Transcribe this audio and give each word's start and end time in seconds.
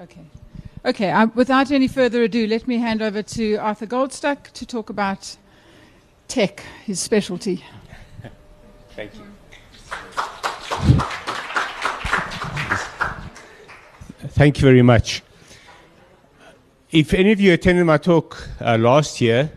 Okay. 0.00 0.24
Okay, 0.84 1.26
without 1.34 1.72
any 1.72 1.88
further 1.88 2.22
ado, 2.22 2.46
let 2.46 2.68
me 2.68 2.78
hand 2.78 3.02
over 3.02 3.20
to 3.20 3.56
Arthur 3.56 3.86
Goldstuck 3.86 4.52
to 4.52 4.64
talk 4.64 4.90
about 4.90 5.36
tech, 6.28 6.62
his 6.84 7.00
specialty. 7.00 7.64
Thank 8.90 9.14
you. 9.14 9.22
Thank 14.28 14.58
you 14.58 14.62
very 14.62 14.82
much. 14.82 15.22
If 16.92 17.12
any 17.12 17.32
of 17.32 17.40
you 17.40 17.52
attended 17.52 17.84
my 17.84 17.98
talk 17.98 18.48
uh, 18.60 18.78
last 18.78 19.20
year, 19.20 19.50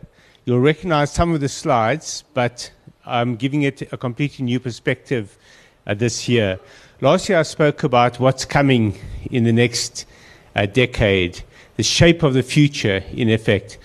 you'll 0.45 0.59
recognize 0.59 1.13
some 1.13 1.33
of 1.33 1.39
the 1.39 1.49
slides, 1.49 2.23
but 2.33 2.71
I'm 3.05 3.35
giving 3.35 3.61
it 3.61 3.93
a 3.93 3.97
completely 3.97 4.43
new 4.45 4.59
perspective 4.59 5.37
uh, 5.85 5.93
this 5.93 6.27
year. 6.27 6.59
Last 6.99 7.29
year 7.29 7.39
I 7.39 7.43
spoke 7.43 7.83
about 7.83 8.19
what's 8.19 8.43
coming 8.43 8.97
in 9.29 9.43
the 9.43 9.53
next 9.53 10.07
uh, 10.55 10.65
decade, 10.65 11.43
the 11.77 11.83
shape 11.83 12.23
of 12.23 12.33
the 12.33 12.43
future, 12.43 13.03
in 13.13 13.29
effect. 13.29 13.77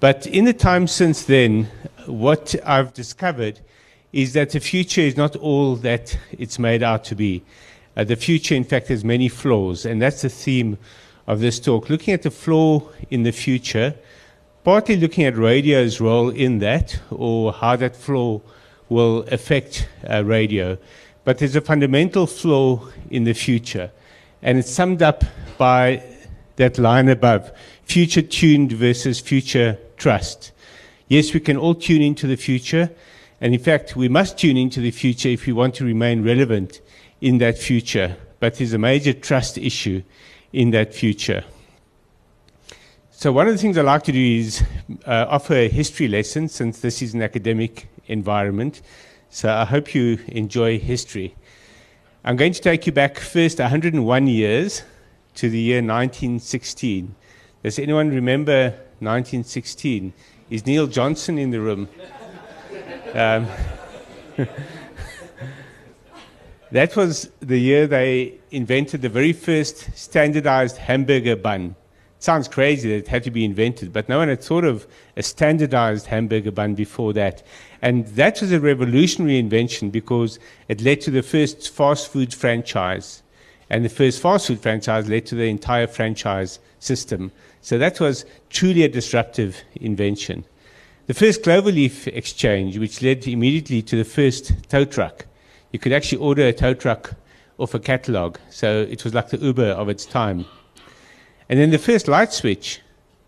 But 0.00 0.26
in 0.26 0.44
the 0.44 0.52
time 0.52 0.86
since 0.86 1.24
then, 1.24 1.68
what 2.06 2.54
I've 2.64 2.92
discovered 2.92 3.60
is 4.12 4.32
that 4.34 4.50
the 4.50 4.60
future 4.60 5.00
is 5.00 5.16
not 5.16 5.36
all 5.36 5.76
that 5.76 6.18
it's 6.32 6.58
made 6.58 6.82
out 6.82 7.04
to 7.04 7.14
be. 7.14 7.42
Uh, 7.96 8.04
the 8.04 8.16
future, 8.16 8.54
in 8.54 8.64
fact, 8.64 8.88
has 8.88 9.04
many 9.04 9.28
flaws, 9.28 9.86
and 9.86 10.00
that's 10.00 10.22
the 10.22 10.28
theme 10.28 10.78
of 11.26 11.40
this 11.40 11.60
talk. 11.60 11.88
Looking 11.88 12.14
at 12.14 12.22
the 12.22 12.30
flaw 12.30 12.82
in 13.10 13.22
the 13.22 13.32
future, 13.32 13.94
partly 14.64 14.96
looking 14.96 15.24
at 15.24 15.36
radio's 15.36 16.00
role 16.00 16.30
in 16.30 16.58
that, 16.58 16.98
or 17.10 17.52
how 17.52 17.76
that 17.76 17.96
flaw 17.96 18.40
will 18.88 19.20
affect 19.30 19.88
uh, 20.08 20.24
radio. 20.24 20.76
But 21.24 21.38
there's 21.38 21.56
a 21.56 21.60
fundamental 21.60 22.26
flaw 22.26 22.88
in 23.10 23.24
the 23.24 23.34
future, 23.34 23.90
and 24.42 24.58
it's 24.58 24.70
summed 24.70 25.02
up 25.02 25.24
by 25.58 26.02
that 26.56 26.78
line 26.78 27.08
above 27.08 27.52
future 27.84 28.22
tuned 28.22 28.72
versus 28.72 29.20
future 29.20 29.78
trust. 29.96 30.52
Yes, 31.08 31.34
we 31.34 31.40
can 31.40 31.56
all 31.56 31.74
tune 31.74 32.02
into 32.02 32.26
the 32.26 32.36
future, 32.36 32.90
and 33.40 33.52
in 33.52 33.60
fact, 33.60 33.96
we 33.96 34.08
must 34.08 34.38
tune 34.38 34.56
into 34.56 34.80
the 34.80 34.90
future 34.90 35.28
if 35.28 35.46
we 35.46 35.52
want 35.52 35.74
to 35.74 35.84
remain 35.84 36.24
relevant 36.24 36.80
in 37.20 37.38
that 37.38 37.58
future. 37.58 38.16
But 38.40 38.54
there's 38.56 38.72
a 38.72 38.78
major 38.78 39.12
trust 39.12 39.58
issue 39.58 40.02
in 40.52 40.70
that 40.70 40.94
future. 40.94 41.44
So, 43.10 43.30
one 43.30 43.46
of 43.46 43.54
the 43.54 43.58
things 43.58 43.78
I 43.78 43.82
like 43.82 44.04
to 44.04 44.12
do 44.12 44.18
is 44.18 44.62
uh, 45.06 45.26
offer 45.28 45.54
a 45.54 45.68
history 45.68 46.08
lesson 46.08 46.48
since 46.48 46.80
this 46.80 47.02
is 47.02 47.14
an 47.14 47.22
academic 47.22 47.88
environment. 48.06 48.82
So, 49.30 49.52
I 49.52 49.64
hope 49.64 49.94
you 49.94 50.18
enjoy 50.28 50.78
history. 50.78 51.34
I'm 52.24 52.36
going 52.36 52.52
to 52.52 52.60
take 52.60 52.86
you 52.86 52.92
back 52.92 53.18
first 53.18 53.58
101 53.58 54.26
years 54.28 54.82
to 55.34 55.48
the 55.48 55.58
year 55.58 55.78
1916. 55.78 57.14
Does 57.62 57.78
anyone 57.78 58.10
remember 58.10 58.70
1916? 59.00 60.12
Is 60.50 60.66
Neil 60.66 60.86
Johnson 60.86 61.38
in 61.38 61.50
the 61.50 61.60
room? 61.60 61.88
Um, 63.14 63.46
that 66.70 66.96
was 66.96 67.30
the 67.40 67.58
year 67.58 67.86
they 67.86 68.34
invented 68.50 69.02
the 69.02 69.08
very 69.08 69.32
first 69.32 69.96
standardized 69.96 70.76
hamburger 70.78 71.36
bun. 71.36 71.76
It 72.16 72.22
sounds 72.22 72.48
crazy 72.48 72.88
that 72.90 72.96
it 72.96 73.08
had 73.08 73.24
to 73.24 73.30
be 73.30 73.44
invented, 73.44 73.92
but 73.92 74.08
no 74.08 74.18
one 74.18 74.28
had 74.28 74.42
thought 74.42 74.64
of 74.64 74.86
a 75.16 75.22
standardized 75.22 76.06
hamburger 76.06 76.52
bun 76.52 76.74
before 76.74 77.12
that. 77.14 77.42
And 77.80 78.06
that 78.08 78.40
was 78.40 78.52
a 78.52 78.60
revolutionary 78.60 79.38
invention 79.38 79.90
because 79.90 80.38
it 80.68 80.80
led 80.80 81.00
to 81.02 81.10
the 81.10 81.22
first 81.22 81.70
fast 81.70 82.08
food 82.08 82.32
franchise. 82.32 83.22
And 83.72 83.86
the 83.86 83.88
first 83.88 84.20
fast 84.20 84.48
food 84.48 84.60
franchise 84.60 85.08
led 85.08 85.24
to 85.26 85.34
the 85.34 85.48
entire 85.48 85.86
franchise 85.86 86.58
system. 86.78 87.32
So 87.62 87.78
that 87.78 88.00
was 88.00 88.26
truly 88.50 88.82
a 88.82 88.88
disruptive 88.88 89.56
invention. 89.74 90.44
The 91.06 91.14
first 91.14 91.42
Cloverleaf 91.42 92.06
exchange, 92.08 92.76
which 92.76 93.00
led 93.00 93.26
immediately 93.26 93.80
to 93.80 93.96
the 93.96 94.04
first 94.04 94.52
tow 94.68 94.84
truck. 94.84 95.24
You 95.72 95.78
could 95.78 95.94
actually 95.94 96.18
order 96.18 96.46
a 96.46 96.52
tow 96.52 96.74
truck 96.74 97.14
off 97.56 97.72
a 97.72 97.80
catalog, 97.80 98.36
so 98.50 98.82
it 98.82 99.04
was 99.04 99.14
like 99.14 99.30
the 99.30 99.38
Uber 99.38 99.70
of 99.70 99.88
its 99.88 100.04
time. 100.04 100.44
And 101.48 101.58
then 101.58 101.70
the 101.70 101.78
first 101.78 102.08
light 102.08 102.34
switch, 102.34 102.82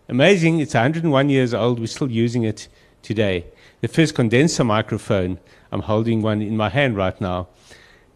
amazing, 0.07 0.59
it's 0.59 0.75
101 0.75 1.27
years 1.27 1.55
old, 1.55 1.79
we're 1.79 1.87
still 1.87 2.11
using 2.11 2.43
it 2.43 2.67
today. 3.01 3.45
The 3.81 3.87
first 3.87 4.13
condenser 4.13 4.63
microphone, 4.63 5.39
I'm 5.71 5.81
holding 5.81 6.21
one 6.21 6.43
in 6.43 6.55
my 6.55 6.69
hand 6.69 6.95
right 6.95 7.19
now. 7.19 7.47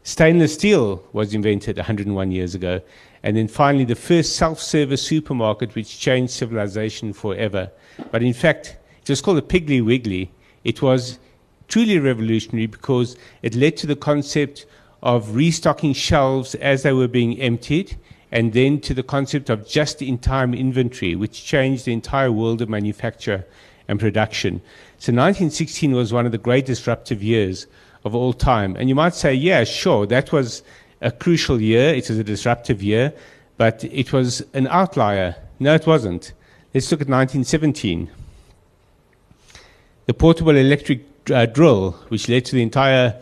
Stainless 0.10 0.56
steel 0.56 1.04
was 1.14 1.36
invented 1.36 1.78
101 1.78 2.32
years 2.32 2.56
ago. 2.56 2.82
And 3.22 3.38
then 3.38 3.48
finally, 3.48 3.86
the 3.86 3.94
first 3.94 4.36
self 4.36 4.60
service 4.60 5.04
supermarket, 5.04 5.76
which 5.76 6.00
changed 6.00 6.34
civilization 6.34 7.14
forever. 7.14 7.72
But 8.10 8.24
in 8.24 8.34
fact, 8.34 8.76
it 9.04 9.08
was 9.08 9.22
called 9.22 9.38
a 9.38 9.44
Piggly 9.44 9.86
Wiggly. 9.86 10.32
It 10.64 10.82
was 10.82 11.20
truly 11.68 12.00
revolutionary 12.00 12.66
because 12.66 13.18
it 13.44 13.54
led 13.54 13.78
to 13.78 13.86
the 13.86 13.96
concept 13.96 14.66
of 15.04 15.36
restocking 15.36 15.94
shelves 15.94 16.56
as 16.56 16.82
they 16.82 16.92
were 16.92 17.08
being 17.08 17.40
emptied, 17.40 17.96
and 18.32 18.54
then 18.54 18.82
to 18.82 18.96
the 18.96 19.04
concept 19.04 19.52
of 19.52 19.68
just 19.68 20.02
in 20.02 20.18
time 20.18 20.56
inventory, 20.56 21.16
which 21.16 21.46
changed 21.46 21.86
the 21.86 21.94
entire 21.94 22.32
world 22.32 22.64
of 22.64 22.68
manufacture 22.68 23.46
and 23.88 24.00
production. 24.00 24.56
So 24.98 25.12
1916 25.12 25.92
was 25.92 26.12
one 26.12 26.26
of 26.26 26.32
the 26.32 26.40
great 26.40 26.66
disruptive 26.66 27.22
years 27.22 27.68
of 28.10 28.16
all 28.16 28.34
time. 28.34 28.76
And 28.76 28.90
you 28.90 28.96
might 28.96 29.14
say, 29.14 29.34
yeah, 29.34 29.64
sure, 29.64 30.06
that 30.08 30.32
was 30.32 30.64
a 31.02 31.12
crucial 31.12 31.62
year, 31.62 31.94
it 31.94 32.10
was 32.10 32.18
a 32.18 32.24
disruptive 32.24 32.84
year, 32.84 33.14
but 33.58 33.84
it 33.84 34.12
was 34.12 34.44
an 34.54 34.68
outlier. 34.68 35.36
No, 35.60 35.74
it 35.76 35.88
wasn't. 35.88 36.34
Let's 36.74 36.92
look 36.92 37.02
at 37.02 37.08
1917 37.08 38.10
the 40.10 40.14
portable 40.16 40.56
electric 40.56 41.06
uh, 41.30 41.46
drill, 41.46 41.92
which 42.08 42.28
led 42.28 42.44
to 42.44 42.56
the 42.56 42.64
entire 42.64 43.16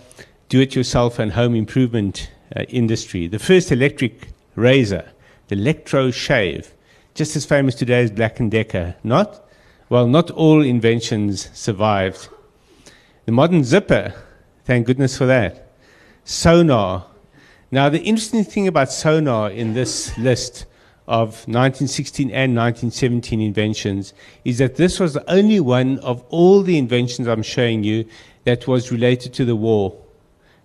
do 0.48 0.62
it 0.62 0.74
yourself 0.74 1.20
and 1.20 1.34
home 1.34 1.54
improvement 1.54 2.32
uh, 2.56 2.62
industry, 2.70 3.28
the 3.28 3.40
first 3.40 3.74
electric 3.74 4.30
razor, 4.56 5.04
the 5.50 5.56
electro 5.56 6.12
shave, 6.12 6.74
just 7.14 7.36
as 7.36 7.44
famous 7.44 7.76
today 7.76 8.04
as 8.04 8.10
Black 8.10 8.40
and 8.40 8.50
Decker. 8.50 8.96
Not? 9.04 9.46
Well, 9.90 10.08
not 10.08 10.32
all 10.32 10.62
inventions 10.62 11.50
survived. 11.54 12.30
The 13.26 13.34
modern 13.34 13.66
zipper, 13.66 14.14
thank 14.68 14.86
goodness 14.86 15.18
for 15.18 15.26
that. 15.26 15.72
Sonar. 16.26 17.06
Now, 17.72 17.88
the 17.88 18.02
interesting 18.02 18.44
thing 18.44 18.68
about 18.68 18.92
sonar 18.92 19.50
in 19.50 19.74
this 19.74 20.16
list 20.18 20.66
of 21.08 21.48
1916 21.48 22.30
and 22.32 22.54
1917 22.54 23.40
inventions 23.40 24.14
is 24.44 24.58
that 24.58 24.76
this 24.76 25.00
was 25.00 25.14
the 25.14 25.32
only 25.32 25.62
one 25.62 26.00
of 26.00 26.22
all 26.28 26.64
the 26.64 26.78
inventions 26.78 27.30
I'm 27.30 27.44
showing 27.44 27.86
you 27.86 28.04
that 28.44 28.68
was 28.68 28.92
related 28.92 29.34
to 29.36 29.46
the 29.46 29.56
war, 29.56 29.98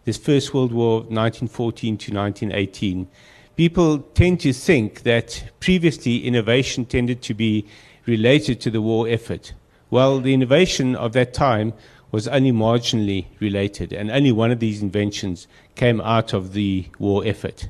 this 0.04 0.18
First 0.18 0.52
World 0.52 0.72
War, 0.72 1.02
1914 1.02 1.96
to 1.98 2.12
1918. 2.12 3.06
People 3.54 3.98
tend 4.14 4.40
to 4.40 4.52
think 4.52 5.04
that 5.04 5.44
previously 5.60 6.24
innovation 6.26 6.86
tended 6.86 7.22
to 7.22 7.34
be 7.34 7.68
related 8.06 8.60
to 8.62 8.70
the 8.70 8.82
war 8.82 9.08
effort. 9.08 9.52
Well, 9.90 10.18
the 10.18 10.34
innovation 10.34 10.96
of 10.96 11.12
that 11.12 11.32
time 11.34 11.72
was 12.12 12.28
only 12.28 12.52
marginally 12.52 13.24
related, 13.40 13.92
and 13.92 14.10
only 14.10 14.30
one 14.30 14.52
of 14.52 14.60
these 14.60 14.82
inventions 14.82 15.48
came 15.74 16.00
out 16.02 16.32
of 16.32 16.52
the 16.52 16.86
war 16.98 17.22
effort. 17.26 17.68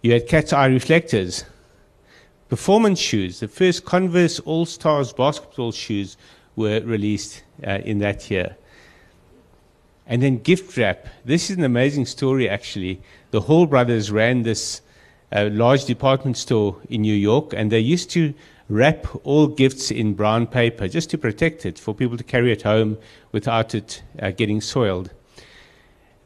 You 0.00 0.12
had 0.12 0.28
cat's 0.28 0.52
eye 0.52 0.66
reflectors, 0.66 1.44
performance 2.48 3.00
shoes. 3.00 3.40
The 3.40 3.48
first 3.48 3.84
Converse 3.84 4.38
All 4.40 4.64
Stars 4.64 5.12
basketball 5.12 5.72
shoes 5.72 6.16
were 6.54 6.80
released 6.80 7.42
uh, 7.66 7.80
in 7.84 7.98
that 7.98 8.30
year. 8.30 8.56
And 10.06 10.22
then 10.22 10.38
gift 10.38 10.76
wrap. 10.76 11.08
This 11.24 11.50
is 11.50 11.56
an 11.56 11.64
amazing 11.64 12.06
story, 12.06 12.48
actually. 12.48 13.02
The 13.32 13.40
Hall 13.40 13.66
brothers 13.66 14.12
ran 14.12 14.44
this 14.44 14.80
uh, 15.32 15.48
large 15.50 15.84
department 15.84 16.36
store 16.36 16.76
in 16.88 17.02
New 17.02 17.14
York, 17.14 17.52
and 17.52 17.72
they 17.72 17.80
used 17.80 18.10
to 18.10 18.32
wrap 18.68 19.06
all 19.24 19.46
gifts 19.46 19.90
in 19.90 20.14
brown 20.14 20.46
paper 20.46 20.88
just 20.88 21.10
to 21.10 21.18
protect 21.18 21.64
it 21.64 21.78
for 21.78 21.94
people 21.94 22.16
to 22.16 22.24
carry 22.24 22.52
it 22.52 22.62
home 22.62 22.98
without 23.32 23.74
it 23.74 24.02
uh, 24.20 24.30
getting 24.30 24.60
soiled. 24.60 25.10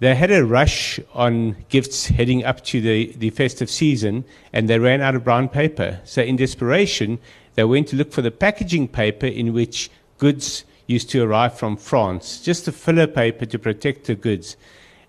They 0.01 0.15
had 0.15 0.31
a 0.31 0.47
rush 0.47 0.99
on 1.13 1.57
gifts 1.69 2.07
heading 2.07 2.43
up 2.43 2.65
to 2.65 2.81
the, 2.81 3.13
the 3.19 3.29
festive 3.29 3.69
season, 3.69 4.25
and 4.51 4.67
they 4.67 4.79
ran 4.79 5.03
out 5.03 5.15
of 5.15 5.25
brown 5.25 5.51
paper. 5.51 6.01
So, 6.05 6.23
in 6.23 6.37
desperation, 6.37 7.19
they 7.55 7.65
went 7.65 7.89
to 7.89 7.97
look 7.97 8.11
for 8.11 8.23
the 8.23 8.31
packaging 8.31 8.89
paper 8.89 9.27
in 9.27 9.53
which 9.53 9.91
goods 10.17 10.65
used 10.87 11.11
to 11.11 11.23
arrive 11.23 11.59
from 11.59 11.77
France, 11.77 12.41
just 12.41 12.67
a 12.67 12.73
filler 12.73 13.07
paper 13.07 13.45
to 13.45 13.59
protect 13.59 14.07
the 14.07 14.15
goods. 14.15 14.57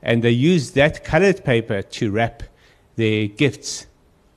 And 0.04 0.24
they 0.24 0.32
used 0.32 0.76
that 0.76 1.06
colored 1.06 1.46
paper 1.46 1.82
to 1.82 2.12
wrap 2.12 2.44
their 2.98 3.28
gifts. 3.28 3.88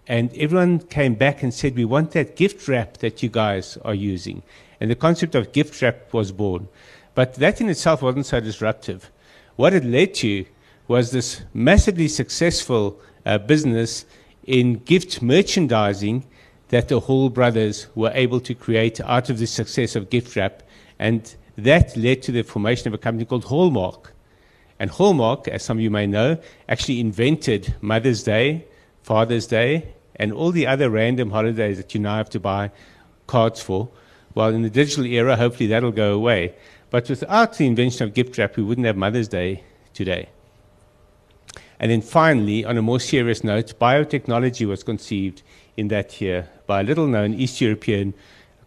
And 0.07 0.33
everyone 0.37 0.81
came 0.81 1.15
back 1.15 1.43
and 1.43 1.53
said, 1.53 1.77
We 1.77 1.85
want 1.85 2.11
that 2.13 2.37
gift 2.37 2.69
wrap 2.69 2.99
that 2.99 3.23
you 3.23 3.29
guys 3.29 3.79
are 3.85 3.95
using. 3.95 4.43
And 4.81 4.91
the 4.91 4.95
concept 4.95 5.35
of 5.35 5.53
gift 5.53 5.81
wrap 5.81 6.13
was 6.13 6.31
born. 6.31 6.69
But 7.15 7.35
that 7.35 7.61
in 7.61 7.69
itself 7.69 8.03
wasn't 8.03 8.27
so 8.27 8.41
disruptive. 8.41 9.11
What 9.57 9.73
it 9.73 9.85
led 9.85 10.15
to 10.15 10.45
was 10.89 11.11
this 11.11 11.43
massively 11.55 12.09
successful 12.09 13.01
uh, 13.25 13.39
business 13.39 14.05
in 14.47 14.75
gift 14.81 15.23
merchandising 15.23 16.25
that 16.69 16.89
the 16.89 17.01
Hall 17.01 17.31
brothers 17.31 17.87
were 17.95 18.11
able 18.15 18.41
to 18.41 18.55
create 18.55 19.01
out 19.01 19.31
of 19.31 19.39
the 19.39 19.47
success 19.47 19.97
of 19.97 20.11
gift 20.11 20.37
wrap. 20.37 20.63
And 20.99 21.35
that 21.57 21.97
led 21.97 22.23
to 22.23 22.33
the 22.33 22.43
formation 22.43 22.89
of 22.89 22.95
a 22.95 22.99
company 22.99 23.25
called 23.25 23.45
Hallmark. 23.45 24.13
And 24.79 24.91
Hallmark, 24.91 25.49
as 25.49 25.63
some 25.63 25.79
of 25.79 25.83
you 25.83 25.91
may 25.91 26.07
know, 26.07 26.37
actually 26.69 27.01
invented 27.01 27.75
Mother's 27.81 28.25
Day, 28.25 28.67
Father's 29.05 29.47
Day, 29.47 29.95
and 30.17 30.33
all 30.33 30.51
the 30.51 30.67
other 30.67 30.89
random 30.89 31.31
holidays 31.31 31.77
that 31.77 31.95
you 31.95 32.01
now 32.01 32.17
have 32.17 32.31
to 32.31 32.41
buy 32.41 32.71
cards 33.27 33.61
for. 33.61 33.91
Well, 34.35 34.49
in 34.49 34.63
the 34.63 34.71
digital 34.71 35.05
era, 35.05 35.37
hopefully 35.37 35.67
that'll 35.67 35.93
go 35.93 36.15
away. 36.15 36.55
But 36.89 37.11
without 37.11 37.59
the 37.59 37.67
invention 37.67 38.05
of 38.05 38.15
gift 38.15 38.39
wrap, 38.39 38.57
we 38.57 38.63
wouldn't 38.63 38.87
have 38.87 38.97
Mother's 38.97 39.29
Day 39.29 39.63
today. 39.93 40.31
And 41.79 41.91
then 41.91 42.01
finally, 42.01 42.65
on 42.65 42.79
a 42.79 42.83
more 42.83 42.99
serious 42.99 43.45
note, 43.45 43.79
biotechnology 43.79 44.67
was 44.67 44.83
conceived 44.83 45.43
in 45.77 45.89
that 45.89 46.19
year 46.23 46.49
by 46.67 46.81
a 46.81 46.85
little 46.85 47.07
known 47.07 47.35
East 47.35 47.61
European 47.61 48.15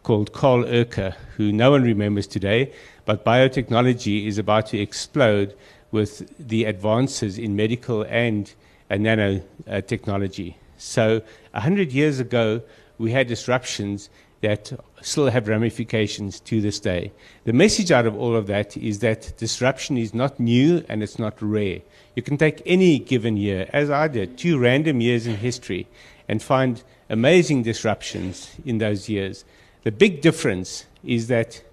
called 0.04 0.34
Karl 0.34 0.64
Ereky, 0.64 1.16
who 1.36 1.52
no 1.52 1.72
one 1.72 1.82
remembers 1.82 2.28
today, 2.28 2.72
but 3.06 3.26
biotechnology 3.26 4.28
is 4.28 4.38
about 4.38 4.68
to 4.68 4.78
explode 4.78 5.56
with 5.90 6.32
the 6.38 6.66
advances 6.66 7.40
in 7.40 7.56
medical 7.56 8.04
and 8.04 8.54
uh, 8.90 8.96
nanotechnology. 8.96 10.56
So, 10.78 11.22
100 11.52 11.92
years 11.92 12.20
ago, 12.20 12.62
we 12.98 13.12
had 13.12 13.28
disruptions 13.28 14.10
that 14.42 14.72
still 15.02 15.30
have 15.30 15.48
ramifications 15.48 16.40
to 16.42 16.62
this 16.62 16.80
day. 16.80 17.12
The 17.46 17.54
message 17.54 17.92
out 17.92 18.06
of 18.06 18.16
all 18.16 18.36
of 18.36 18.48
that 18.48 18.78
is 18.78 19.00
that 19.00 19.36
disruption 19.38 19.98
is 19.98 20.14
not 20.14 20.40
new 20.40 20.86
and 20.88 21.02
it's 21.02 21.18
not 21.18 21.42
rare. 21.42 21.82
You 22.16 22.22
can 22.22 22.38
take 22.38 22.62
any 22.66 23.00
given 23.00 23.38
year, 23.38 23.68
as 23.74 23.90
I 23.90 24.08
did, 24.08 24.38
two 24.38 24.60
random 24.60 25.02
years 25.02 25.26
in 25.26 25.38
history, 25.38 25.88
and 26.28 26.42
find 26.42 26.84
amazing 27.10 27.64
disruptions 27.64 28.52
in 28.66 28.78
those 28.78 29.10
years. 29.10 29.44
The 29.84 29.92
big 29.92 30.22
difference 30.22 30.86
is 31.04 31.28
that 31.28 31.64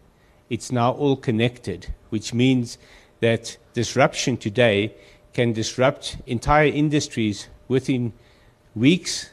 it's 0.49 0.73
now 0.73 0.93
all 0.93 1.17
connected, 1.17 1.93
which 2.11 2.33
means 2.33 2.79
that 3.21 3.57
disruption 3.73 4.37
today 4.37 4.95
can 5.35 5.53
disrupt 5.53 6.17
entire 6.27 6.69
industries 6.69 7.49
within 7.69 8.13
weeks, 8.75 9.31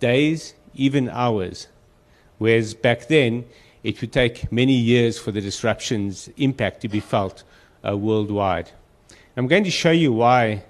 days, 0.00 0.54
even 0.74 1.08
hours. 1.08 1.68
Whereas 2.38 2.74
back 2.74 3.06
then, 3.08 3.44
it 3.84 4.00
would 4.00 4.12
take 4.12 4.50
many 4.50 4.72
years 4.72 5.18
for 5.18 5.30
the 5.30 5.40
disruption's 5.40 6.28
impact 6.36 6.80
to 6.80 6.88
be 6.88 7.00
felt 7.00 7.44
uh, 7.86 7.96
worldwide. 7.96 8.72
I'm 9.36 9.46
going 9.46 9.64
to 9.64 9.70
show 9.70 9.90
you 9.90 10.12
why 10.12 10.64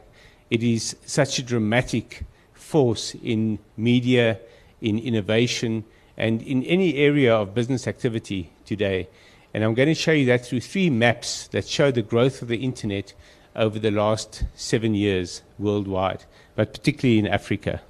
it 0.51 0.63
is 0.63 0.97
such 1.07 1.39
a 1.39 1.43
dramatic 1.43 2.25
force 2.53 3.15
in 3.23 3.59
media, 3.77 4.39
in 4.81 4.99
innovation, 4.99 5.85
and 6.17 6.43
in 6.43 6.65
any 6.65 6.97
area 6.97 7.35
of 7.35 7.55
business 7.55 7.87
activity 7.87 8.51
today. 8.65 9.09
And 9.55 9.65
I'm 9.65 9.75
going 9.75 9.89
to 9.89 9.95
show 9.95 10.13
you 10.13 10.27
that 10.27 10.45
through 10.45 10.61
three 10.61 10.91
maps 10.91 11.49
that 11.49 11.67
show 11.67 11.91
the 11.91 12.03
growth 12.03 12.43
of 12.43 12.49
the 12.49 12.59
internet 12.59 13.15
over 13.56 13.79
the 13.79 13.91
last 13.91 14.44
seven 14.55 14.94
years 14.94 15.43
worldwide, 15.58 16.25
but 16.55 16.73
particularly 16.73 17.19
in 17.19 17.26
Africa. 17.26 17.81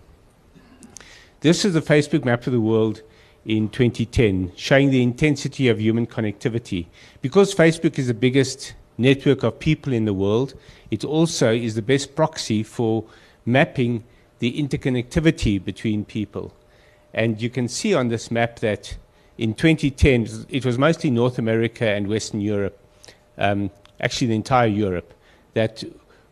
This 1.40 1.64
is 1.64 1.74
the 1.74 1.80
Facebook 1.80 2.24
map 2.24 2.46
of 2.46 2.52
the 2.52 2.60
world 2.60 3.02
in 3.44 3.68
2010, 3.68 4.52
showing 4.56 4.90
the 4.90 5.02
intensity 5.02 5.68
of 5.68 5.80
human 5.80 6.06
connectivity. 6.06 6.86
Because 7.20 7.54
Facebook 7.54 7.98
is 7.98 8.06
the 8.06 8.14
biggest 8.14 8.74
network 8.98 9.42
of 9.42 9.58
people 9.58 9.92
in 9.92 10.04
the 10.04 10.14
world, 10.14 10.54
it 10.90 11.04
also 11.04 11.52
is 11.52 11.74
the 11.74 11.82
best 11.82 12.14
proxy 12.16 12.62
for 12.62 13.04
mapping 13.44 14.04
the 14.38 14.60
interconnectivity 14.60 15.62
between 15.62 16.04
people. 16.04 16.54
And 17.14 17.40
you 17.40 17.50
can 17.50 17.68
see 17.68 17.94
on 17.94 18.08
this 18.08 18.30
map 18.30 18.58
that 18.60 18.96
in 19.38 19.54
2010, 19.54 20.46
it 20.48 20.64
was 20.64 20.78
mostly 20.78 21.10
North 21.10 21.38
America 21.38 21.88
and 21.88 22.08
Western 22.08 22.40
Europe, 22.40 22.78
um, 23.38 23.70
actually 24.00 24.28
the 24.28 24.34
entire 24.34 24.66
Europe, 24.66 25.12
that 25.56 25.82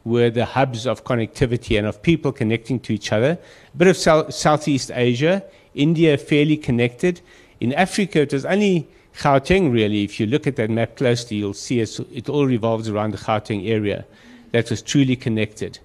were 0.05 0.31
the 0.31 0.45
hubs 0.45 0.87
of 0.87 1.03
connectivity 1.05 1.79
and 1.79 1.87
of 1.87 2.03
people 2.03 2.31
connecting 2.31 2.79
to 2.79 2.93
each 2.93 3.11
other. 3.11 3.39
A 3.73 3.77
bit 3.77 3.89
of 3.89 3.97
Southeast 4.35 4.91
Asia, 4.95 5.43
India 5.75 6.17
fairly 6.19 6.59
connected. 6.59 7.21
In 7.59 7.73
Africa, 7.73 8.21
it 8.21 8.33
was 8.33 8.45
only 8.45 8.87
Gauteng, 9.17 9.73
really. 9.73 10.05
If 10.05 10.21
you 10.21 10.27
look 10.27 10.47
at 10.47 10.57
that 10.57 10.69
map 10.69 10.97
closely, 10.97 11.39
you'll 11.39 11.55
see 11.55 11.81
it 11.81 12.29
all 12.29 12.47
revolves 12.47 12.89
around 12.89 13.13
the 13.13 13.19
Gauteng 13.19 13.67
area 13.67 14.05
that 14.53 14.69
was 14.71 14.83
truly 14.83 15.17
connected. 15.17 15.79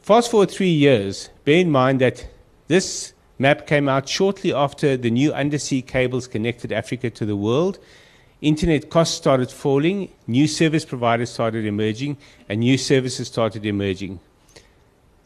Fast 0.00 0.30
forward 0.30 0.50
three 0.50 0.70
years, 0.70 1.30
bear 1.44 1.58
in 1.58 1.70
mind 1.70 2.00
that 2.00 2.26
this 2.68 3.12
map 3.38 3.66
came 3.66 3.88
out 3.88 4.08
shortly 4.08 4.52
after 4.54 4.96
the 4.96 5.10
new 5.10 5.32
undersea 5.32 5.82
cables 5.82 6.28
connected 6.28 6.72
Africa 6.72 7.10
to 7.10 7.26
the 7.26 7.36
world. 7.36 7.78
Internet 8.40 8.88
costs 8.88 9.16
started 9.16 9.50
falling, 9.50 10.12
new 10.28 10.46
service 10.46 10.84
providers 10.84 11.28
started 11.28 11.66
emerging, 11.66 12.16
and 12.48 12.60
new 12.60 12.78
services 12.78 13.26
started 13.26 13.66
emerging. 13.66 14.20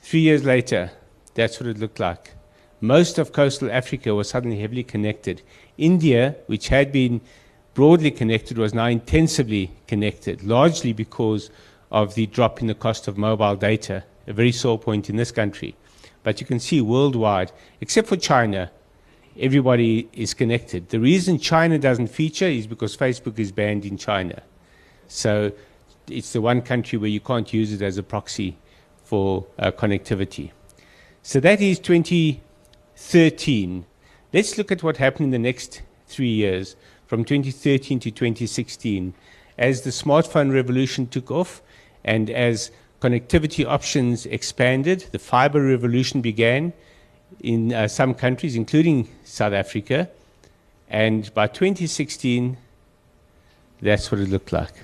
Three 0.01 0.21
years 0.21 0.45
later, 0.45 0.93
that's 1.35 1.61
what 1.61 1.69
it 1.69 1.79
looked 1.79 2.01
like. 2.01 2.33
Most 2.81 3.19
of 3.19 3.33
coastal 3.33 3.71
Africa 3.71 4.15
was 4.15 4.31
suddenly 4.31 4.59
heavily 4.59 4.83
connected. 4.83 5.43
India, 5.77 6.37
which 6.47 6.69
had 6.69 6.91
been 6.91 7.21
broadly 7.75 8.11
connected, 8.11 8.57
was 8.57 8.73
now 8.73 8.87
intensively 8.87 9.73
connected, 9.87 10.43
largely 10.43 10.95
because 10.95 11.51
of 11.91 12.15
the 12.15 12.27
drop 12.27 12.63
in 12.63 12.67
the 12.67 12.75
cost 12.75 13.09
of 13.09 13.19
mobile 13.19 13.57
data, 13.57 14.05
a 14.27 14.33
very 14.33 14.53
sore 14.53 14.79
point 14.79 15.11
in 15.11 15.17
this 15.17 15.31
country. 15.31 15.77
But 16.23 16.41
you 16.41 16.47
can 16.47 16.59
see 16.59 16.81
worldwide, 16.81 17.53
except 17.79 18.09
for 18.09 18.17
China, 18.17 18.71
everybody 19.39 20.09
is 20.13 20.35
connected. 20.35 20.89
The 20.91 21.01
reason 21.01 21.39
China 21.39 21.79
doesn't 21.79 22.09
feature 22.09 22.47
is 22.47 22.67
because 22.67 22.95
Facebook 22.97 23.39
is 23.39 23.53
banned 23.53 23.85
in 23.85 23.97
China. 23.97 24.43
So 25.09 25.53
it's 26.09 26.33
the 26.33 26.41
one 26.41 26.63
country 26.63 26.99
where 26.99 27.11
you 27.11 27.21
can't 27.21 27.53
use 27.53 27.73
it 27.73 27.83
as 27.83 27.99
a 27.99 28.03
proxy 28.03 28.57
for 29.05 29.47
uh, 29.59 29.71
connectivity. 29.71 30.51
So 31.23 31.39
that 31.41 31.61
is 31.61 31.79
2013. 31.79 33.87
Let's 34.33 34.59
look 34.59 34.73
at 34.73 34.83
what 34.83 34.97
happened 34.97 35.27
in 35.27 35.31
the 35.31 35.39
next 35.39 35.83
three 36.07 36.31
years, 36.31 36.75
from 37.07 37.25
2013 37.25 38.01
to 38.01 38.11
2016. 38.11 39.15
As 39.59 39.83
the 39.83 39.91
smartphone 39.91 40.53
revolution 40.53 41.07
took 41.07 41.31
off 41.31 41.63
and 42.05 42.29
as 42.31 42.71
connectivity 43.01 43.65
options 43.67 44.27
expanded, 44.27 45.07
the 45.13 45.19
fiber 45.19 45.63
revolution 45.63 46.21
began 46.21 46.73
in 47.41 47.73
uh, 47.73 47.89
some 47.89 48.15
countries, 48.15 48.57
including 48.57 49.09
South 49.25 49.53
Africa. 49.53 50.09
And 50.89 51.33
by 51.35 51.47
2016, 51.47 52.57
that's 53.81 54.11
what 54.11 54.21
it 54.21 54.29
looked 54.29 54.53
like. 54.53 54.75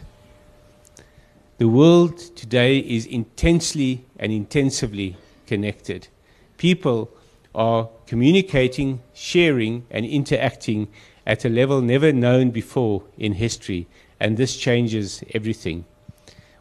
The 1.59 1.69
world 1.69 2.19
today 2.37 2.78
is 2.78 3.05
intensely 3.07 4.05
and 4.19 4.33
intensively 4.33 5.17
connected. 5.47 6.09
People 6.57 7.11
are 7.55 7.88
communicating, 8.07 9.00
sharing, 9.12 9.85
and 9.90 10.07
interacting 10.07 10.88
at 11.26 11.45
a 11.45 11.49
level 11.49 11.83
never 11.83 12.12
known 12.12 12.50
before 12.50 13.02
in 13.19 13.35
history, 13.35 13.87
and 14.21 14.37
this 14.37 14.57
changes 14.57 15.23
everything. 15.35 15.85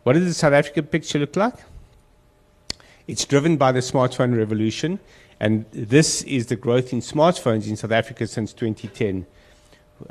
What 0.04 0.14
does 0.14 0.26
the 0.26 0.34
South 0.34 0.54
African 0.54 0.86
picture 0.86 1.20
look 1.20 1.36
like? 1.36 1.56
It's 3.08 3.24
driven 3.24 3.56
by 3.58 3.72
the 3.72 3.80
smartphone 3.80 4.38
revolution, 4.38 5.00
and 5.40 5.66
this 5.72 6.24
is 6.24 6.48
the 6.48 6.56
growth 6.56 6.92
in 6.92 7.00
smartphones 7.00 7.68
in 7.68 7.76
South 7.76 7.92
Africa 7.92 8.26
since 8.28 8.54
2010. 8.54 9.26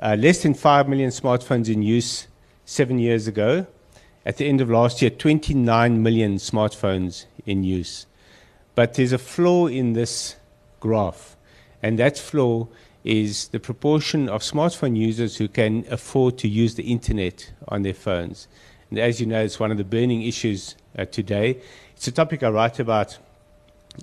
Uh, 0.00 0.16
less 0.18 0.42
than 0.42 0.54
5 0.54 0.88
million 0.88 1.10
smartphones 1.10 1.72
in 1.72 1.82
use 1.82 2.26
seven 2.64 2.98
years 2.98 3.26
ago. 3.26 3.66
At 4.24 4.38
the 4.38 4.46
end 4.46 4.60
of 4.60 4.70
last 4.70 5.00
year, 5.02 5.10
29 5.10 6.02
million 6.02 6.36
smartphones 6.36 7.26
in 7.44 7.64
use. 7.64 8.06
But 8.74 8.94
there's 8.94 9.12
a 9.12 9.18
flaw 9.18 9.66
in 9.66 9.92
this 9.94 10.36
graph, 10.80 11.36
and 11.82 11.98
that 11.98 12.18
flaw 12.18 12.68
is 13.04 13.48
the 13.48 13.60
proportion 13.60 14.28
of 14.28 14.42
smartphone 14.42 14.96
users 14.96 15.36
who 15.36 15.46
can 15.46 15.84
afford 15.90 16.36
to 16.38 16.48
use 16.48 16.74
the 16.74 16.82
internet 16.90 17.52
on 17.68 17.82
their 17.82 17.94
phones. 17.94 18.48
And 18.90 18.98
as 18.98 19.20
you 19.20 19.26
know, 19.26 19.42
it's 19.42 19.60
one 19.60 19.70
of 19.70 19.78
the 19.78 19.84
burning 19.84 20.22
issues 20.22 20.74
uh, 20.98 21.04
today. 21.04 21.60
It's 21.94 22.08
a 22.08 22.12
topic 22.12 22.42
I 22.42 22.50
write 22.50 22.80
about 22.80 23.18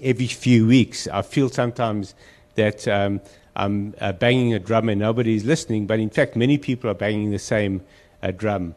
every 0.02 0.28
few 0.28 0.68
weeks. 0.68 1.08
I 1.08 1.22
feel 1.22 1.50
sometimes 1.50 2.16
that 2.56 2.88
um, 2.88 3.22
I'm 3.56 3.94
uh, 4.00 4.14
banging 4.14 4.54
a 4.54 4.60
drum 4.60 4.90
and 4.90 5.00
nobody's 5.00 5.46
listening, 5.46 5.86
but 5.88 6.00
in 6.00 6.10
fact, 6.10 6.36
many 6.36 6.58
people 6.58 6.90
are 6.90 6.96
banging 6.96 7.32
the 7.32 7.40
same 7.40 7.82
uh, 8.22 8.32
drum. 8.32 8.76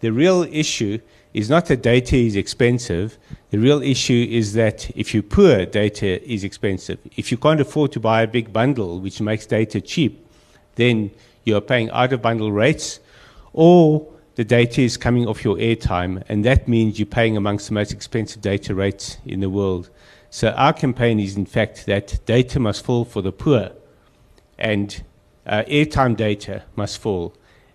The 0.00 0.12
real 0.12 0.42
issue 0.42 0.98
is 1.34 1.50
not 1.50 1.66
that 1.66 1.82
data 1.82 2.16
is 2.16 2.36
expensive. 2.36 3.18
The 3.50 3.58
real 3.58 3.82
issue 3.82 4.26
is 4.30 4.54
that 4.54 4.90
if 4.96 5.12
you're 5.12 5.22
poor, 5.22 5.66
data 5.66 6.22
is 6.30 6.44
expensive. 6.44 6.98
If 7.16 7.30
you 7.30 7.38
can't 7.38 7.60
afford 7.60 7.92
to 7.92 8.00
buy 8.00 8.22
a 8.22 8.26
big 8.26 8.52
bundle, 8.52 9.00
which 9.00 9.20
makes 9.20 9.46
data 9.46 9.80
cheap, 9.80 10.26
then 10.76 11.10
you're 11.44 11.60
paying 11.60 11.90
out 11.90 12.12
of 12.12 12.22
bundle 12.22 12.52
rates, 12.52 13.00
or 13.52 14.06
the 14.36 14.44
data 14.44 14.82
is 14.82 14.96
coming 14.96 15.26
off 15.26 15.44
your 15.44 15.56
airtime, 15.56 16.22
and 16.28 16.44
that 16.44 16.68
means 16.68 16.98
you're 16.98 17.06
paying 17.06 17.36
amongst 17.36 17.68
the 17.68 17.74
most 17.74 17.92
expensive 17.92 18.40
data 18.40 18.74
rates 18.74 19.18
in 19.26 19.40
the 19.40 19.50
world. 19.50 19.90
So 20.30 20.50
our 20.50 20.72
campaign 20.72 21.18
is, 21.18 21.36
in 21.36 21.46
fact, 21.46 21.86
that 21.86 22.20
data 22.26 22.60
must 22.60 22.84
fall 22.84 23.04
for 23.04 23.22
the 23.22 23.32
poor, 23.32 23.70
and 24.58 25.02
uh, 25.46 25.62
airtime 25.64 26.16
data 26.16 26.64
must 26.76 26.98
fall, 26.98 27.34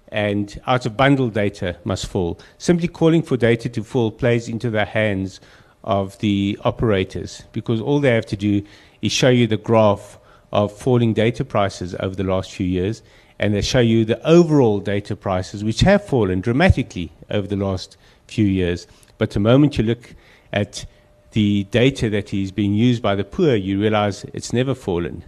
and 0.10 0.62
out 0.68 0.86
of 0.86 0.96
bundle 0.96 1.30
data 1.30 1.78
must 1.84 2.06
fall. 2.06 2.40
Simply 2.60 2.88
calling 2.88 3.24
for 3.24 3.38
data 3.38 3.70
to 3.70 3.84
fall 3.84 4.12
plays 4.12 4.48
into 4.48 4.70
the 4.70 4.86
hands 4.86 5.40
of 5.84 6.18
the 6.20 6.58
operators 6.64 7.44
because 7.52 7.82
all 7.82 8.00
they 8.00 8.14
have 8.14 8.26
to 8.28 8.38
do 8.38 8.64
is 9.02 9.12
show 9.12 9.30
you 9.30 9.48
the 9.48 9.58
graph 9.58 10.18
of 10.52 10.72
falling 10.72 11.14
data 11.14 11.44
prices 11.44 11.96
over 12.00 12.16
the 12.16 12.24
last 12.24 12.52
few 12.52 12.68
years, 12.68 13.02
and 13.40 13.56
they 13.56 13.62
show 13.62 13.80
you 13.80 14.06
the 14.06 14.24
overall 14.28 14.80
data 14.80 15.16
prices, 15.16 15.64
which 15.64 15.82
have 15.82 16.06
fallen 16.06 16.40
dramatically 16.40 17.12
over 17.32 17.48
the 17.48 17.56
last 17.56 17.98
few 18.28 18.46
years. 18.46 18.86
But 19.18 19.32
the 19.32 19.40
moment 19.40 19.80
you 19.80 19.84
look 19.84 20.14
at 20.54 20.86
the 21.34 21.66
data 21.66 22.10
that 22.10 22.34
is 22.34 22.52
being 22.52 22.74
used 22.74 23.02
by 23.02 23.16
the 23.16 23.24
poor, 23.24 23.56
you 23.56 23.80
realize 23.80 24.24
it's 24.34 24.54
never 24.54 24.74
fallen. 24.74 25.24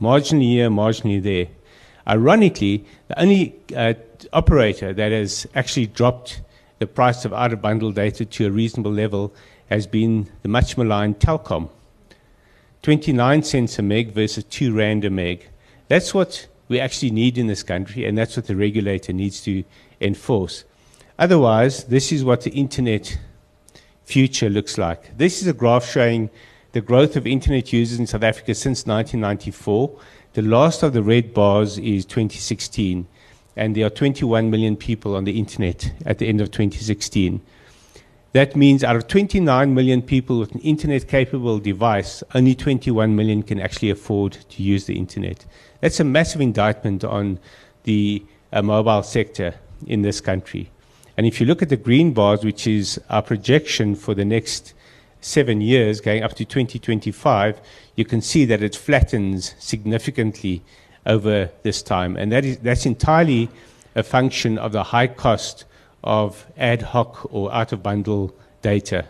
Marginally 0.00 0.52
here, 0.52 0.70
marginally 0.70 1.22
there. 1.22 1.48
Ironically, 2.06 2.84
the 3.08 3.20
only 3.20 3.54
uh, 3.76 3.94
operator 4.32 4.92
that 4.92 5.12
has 5.12 5.46
actually 5.54 5.86
dropped 5.86 6.40
the 6.78 6.86
price 6.86 7.24
of 7.24 7.32
out 7.32 7.52
of 7.52 7.60
bundle 7.60 7.92
data 7.92 8.24
to 8.24 8.46
a 8.46 8.50
reasonable 8.50 8.92
level 8.92 9.34
has 9.70 9.86
been 9.86 10.30
the 10.42 10.48
much 10.48 10.76
maligned 10.76 11.18
Telkom. 11.18 11.68
29 12.82 13.42
cents 13.42 13.78
a 13.78 13.82
meg 13.82 14.12
versus 14.12 14.44
2 14.44 14.74
rand 14.74 15.04
a 15.04 15.10
meg. 15.10 15.48
That's 15.88 16.12
what 16.12 16.46
we 16.68 16.78
actually 16.78 17.10
need 17.10 17.38
in 17.38 17.46
this 17.46 17.62
country, 17.62 18.04
and 18.04 18.16
that's 18.16 18.36
what 18.36 18.46
the 18.46 18.56
regulator 18.56 19.12
needs 19.12 19.40
to 19.42 19.64
enforce. 20.00 20.64
Otherwise, 21.18 21.84
this 21.84 22.12
is 22.12 22.24
what 22.24 22.42
the 22.42 22.50
internet 22.50 23.18
future 24.04 24.48
looks 24.48 24.78
like. 24.78 25.16
This 25.16 25.40
is 25.40 25.48
a 25.48 25.52
graph 25.52 25.84
showing 25.84 26.30
the 26.72 26.80
growth 26.80 27.16
of 27.16 27.26
internet 27.26 27.72
users 27.72 27.98
in 27.98 28.06
South 28.06 28.22
Africa 28.22 28.54
since 28.54 28.86
1994. 28.86 29.98
The 30.34 30.42
last 30.42 30.82
of 30.82 30.92
the 30.92 31.02
red 31.02 31.32
bars 31.32 31.78
is 31.78 32.04
2016, 32.04 33.06
and 33.56 33.76
there 33.76 33.86
are 33.86 33.90
21 33.90 34.50
million 34.50 34.76
people 34.76 35.14
on 35.14 35.24
the 35.24 35.38
internet 35.38 35.92
at 36.04 36.18
the 36.18 36.26
end 36.26 36.40
of 36.40 36.50
2016. 36.50 37.40
That 38.32 38.56
means 38.56 38.82
out 38.82 38.96
of 38.96 39.06
29 39.06 39.72
million 39.72 40.02
people 40.02 40.40
with 40.40 40.52
an 40.56 40.60
internet 40.62 41.06
capable 41.06 41.60
device, 41.60 42.24
only 42.34 42.56
21 42.56 43.14
million 43.14 43.44
can 43.44 43.60
actually 43.60 43.90
afford 43.90 44.32
to 44.32 44.62
use 44.62 44.86
the 44.86 44.98
internet. 44.98 45.46
That's 45.80 46.00
a 46.00 46.04
massive 46.04 46.40
indictment 46.40 47.04
on 47.04 47.38
the 47.84 48.24
uh, 48.52 48.62
mobile 48.62 49.04
sector 49.04 49.54
in 49.86 50.02
this 50.02 50.20
country. 50.20 50.70
And 51.16 51.26
if 51.26 51.40
you 51.40 51.46
look 51.46 51.62
at 51.62 51.68
the 51.68 51.76
green 51.76 52.12
bars, 52.12 52.44
which 52.44 52.66
is 52.66 53.00
our 53.08 53.22
projection 53.22 53.94
for 53.94 54.14
the 54.14 54.24
next 54.24 54.74
seven 55.20 55.60
years, 55.60 56.00
going 56.00 56.22
up 56.22 56.34
to 56.34 56.44
2025, 56.44 57.60
you 57.96 58.04
can 58.04 58.20
see 58.20 58.44
that 58.46 58.62
it 58.62 58.74
flattens 58.74 59.54
significantly 59.58 60.62
over 61.06 61.50
this 61.62 61.82
time. 61.82 62.16
And 62.16 62.32
that 62.32 62.44
is, 62.44 62.58
that's 62.58 62.86
entirely 62.86 63.48
a 63.94 64.02
function 64.02 64.58
of 64.58 64.72
the 64.72 64.82
high 64.82 65.06
cost 65.06 65.64
of 66.02 66.46
ad 66.56 66.82
hoc 66.82 67.32
or 67.32 67.52
out 67.52 67.72
of 67.72 67.82
bundle 67.82 68.34
data. 68.62 69.06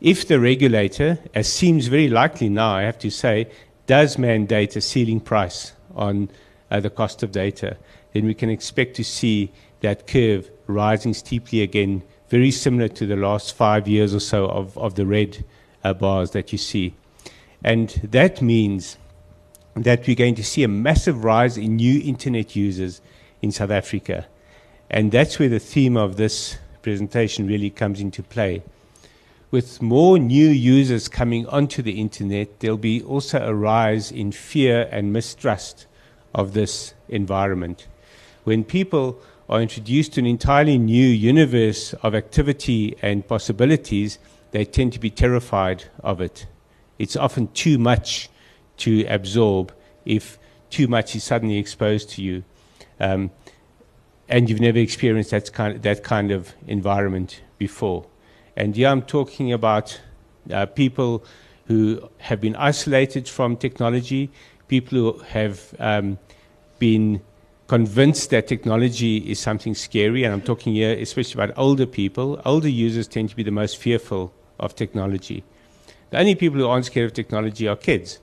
If 0.00 0.28
the 0.28 0.40
regulator, 0.40 1.18
as 1.34 1.52
seems 1.52 1.86
very 1.86 2.08
likely 2.08 2.48
now, 2.48 2.74
I 2.74 2.82
have 2.82 2.98
to 3.00 3.10
say, 3.10 3.50
does 3.86 4.18
mandate 4.18 4.76
a 4.76 4.80
ceiling 4.80 5.20
price 5.20 5.72
on 5.94 6.30
uh, 6.70 6.80
the 6.80 6.90
cost 6.90 7.22
of 7.22 7.32
data, 7.32 7.76
then 8.12 8.24
we 8.24 8.34
can 8.34 8.50
expect 8.50 8.96
to 8.96 9.04
see 9.04 9.50
that 9.80 10.06
curve 10.06 10.50
rising 10.66 11.14
steeply 11.14 11.62
again, 11.62 12.02
very 12.28 12.50
similar 12.50 12.88
to 12.88 13.06
the 13.06 13.16
last 13.16 13.54
five 13.54 13.88
years 13.88 14.14
or 14.14 14.20
so 14.20 14.46
of, 14.46 14.76
of 14.78 14.94
the 14.94 15.06
red 15.06 15.44
uh, 15.82 15.92
bars 15.94 16.30
that 16.32 16.52
you 16.52 16.58
see. 16.58 16.94
And 17.62 17.88
that 18.04 18.40
means 18.40 18.96
that 19.74 20.06
we're 20.06 20.16
going 20.16 20.34
to 20.36 20.44
see 20.44 20.62
a 20.62 20.68
massive 20.68 21.24
rise 21.24 21.56
in 21.56 21.76
new 21.76 22.00
internet 22.02 22.56
users 22.56 23.00
in 23.42 23.52
South 23.52 23.70
Africa. 23.70 24.26
And 24.90 25.12
that's 25.12 25.38
where 25.38 25.48
the 25.48 25.58
theme 25.58 25.96
of 25.96 26.16
this 26.16 26.58
presentation 26.82 27.46
really 27.46 27.70
comes 27.70 28.00
into 28.00 28.22
play. 28.22 28.62
With 29.50 29.82
more 29.82 30.18
new 30.18 30.48
users 30.48 31.08
coming 31.08 31.46
onto 31.46 31.82
the 31.82 32.00
internet, 32.00 32.60
there'll 32.60 32.76
be 32.76 33.02
also 33.02 33.44
a 33.44 33.54
rise 33.54 34.12
in 34.12 34.32
fear 34.32 34.88
and 34.92 35.12
mistrust 35.12 35.86
of 36.34 36.52
this 36.52 36.94
environment. 37.08 37.88
When 38.44 38.64
people 38.64 39.20
are 39.50 39.60
introduced 39.60 40.12
to 40.12 40.20
an 40.20 40.26
entirely 40.26 40.78
new 40.78 41.06
universe 41.08 41.92
of 42.04 42.14
activity 42.14 42.96
and 43.02 43.26
possibilities, 43.26 44.20
they 44.52 44.64
tend 44.64 44.92
to 44.92 45.00
be 45.00 45.10
terrified 45.10 45.84
of 46.04 46.20
it. 46.20 46.46
It's 47.00 47.16
often 47.16 47.48
too 47.48 47.76
much 47.76 48.30
to 48.78 49.04
absorb 49.06 49.72
if 50.04 50.38
too 50.70 50.86
much 50.86 51.16
is 51.16 51.24
suddenly 51.24 51.58
exposed 51.58 52.10
to 52.10 52.22
you. 52.22 52.44
Um, 53.00 53.32
and 54.28 54.48
you've 54.48 54.60
never 54.60 54.78
experienced 54.78 55.32
that 55.32 55.52
kind 55.52 55.74
of, 55.74 55.82
that 55.82 56.04
kind 56.04 56.30
of 56.30 56.54
environment 56.68 57.42
before. 57.58 58.06
And 58.56 58.76
here 58.76 58.86
I'm 58.88 59.02
talking 59.02 59.52
about 59.52 60.00
uh, 60.52 60.66
people 60.66 61.24
who 61.66 62.08
have 62.18 62.40
been 62.40 62.54
isolated 62.54 63.28
from 63.28 63.56
technology, 63.56 64.30
people 64.68 65.12
who 65.12 65.18
have 65.18 65.74
um, 65.80 66.18
been 66.78 67.20
convinced 67.70 68.30
that 68.30 68.48
technology 68.48 69.18
is 69.30 69.38
something 69.38 69.76
scary, 69.76 70.24
and 70.24 70.34
I'm 70.34 70.42
talking 70.42 70.74
here 70.74 70.92
especially 70.98 71.40
about 71.40 71.56
older 71.56 71.86
people. 71.86 72.42
Older 72.44 72.68
users 72.68 73.06
tend 73.06 73.30
to 73.30 73.36
be 73.36 73.44
the 73.44 73.52
most 73.52 73.76
fearful 73.76 74.32
of 74.58 74.74
technology. 74.74 75.44
The 76.10 76.18
only 76.18 76.34
people 76.34 76.58
who 76.58 76.66
aren't 76.66 76.86
scared 76.86 77.06
of 77.06 77.12
technology 77.12 77.68
are 77.68 77.76
kids 77.76 78.18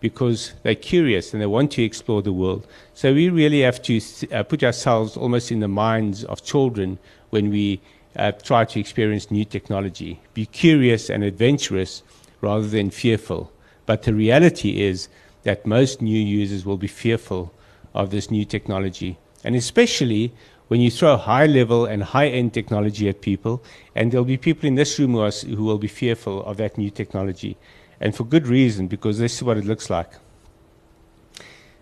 because 0.00 0.52
they're 0.62 0.74
curious 0.74 1.32
and 1.32 1.40
they 1.40 1.46
want 1.46 1.70
to 1.70 1.82
explore 1.82 2.20
the 2.20 2.34
world. 2.34 2.66
So 2.92 3.14
we 3.14 3.30
really 3.30 3.62
have 3.62 3.80
to 3.84 3.98
uh, 4.30 4.42
put 4.42 4.62
ourselves 4.62 5.16
almost 5.16 5.50
in 5.50 5.60
the 5.60 5.68
minds 5.68 6.24
of 6.24 6.44
children 6.44 6.98
when 7.30 7.48
we 7.48 7.80
uh, 8.14 8.32
try 8.32 8.66
to 8.66 8.78
experience 8.78 9.30
new 9.30 9.46
technology. 9.46 10.20
Be 10.34 10.44
curious 10.44 11.08
and 11.08 11.24
adventurous 11.24 12.02
rather 12.42 12.66
than 12.66 12.90
fearful. 12.90 13.50
But 13.86 14.02
the 14.02 14.12
reality 14.12 14.82
is 14.82 15.08
that 15.44 15.64
most 15.64 16.02
new 16.02 16.20
users 16.20 16.66
will 16.66 16.76
be 16.76 16.88
fearful 16.88 17.54
of 17.94 18.10
this 18.10 18.30
new 18.30 18.44
technology. 18.44 19.18
And 19.44 19.56
especially 19.56 20.32
when 20.68 20.80
you 20.80 20.90
throw 20.90 21.16
high 21.16 21.46
level 21.46 21.84
and 21.84 22.02
high 22.02 22.28
end 22.28 22.54
technology 22.54 23.08
at 23.08 23.20
people, 23.20 23.62
and 23.94 24.10
there'll 24.10 24.24
be 24.24 24.36
people 24.36 24.66
in 24.66 24.76
this 24.76 24.98
room 24.98 25.12
who, 25.12 25.20
are, 25.20 25.30
who 25.30 25.64
will 25.64 25.78
be 25.78 25.88
fearful 25.88 26.44
of 26.44 26.56
that 26.56 26.78
new 26.78 26.90
technology 26.90 27.56
and 28.02 28.16
for 28.16 28.24
good 28.24 28.48
reason, 28.48 28.88
because 28.88 29.18
this 29.18 29.36
is 29.36 29.42
what 29.44 29.56
it 29.56 29.64
looks 29.64 29.88
like. 29.88 30.10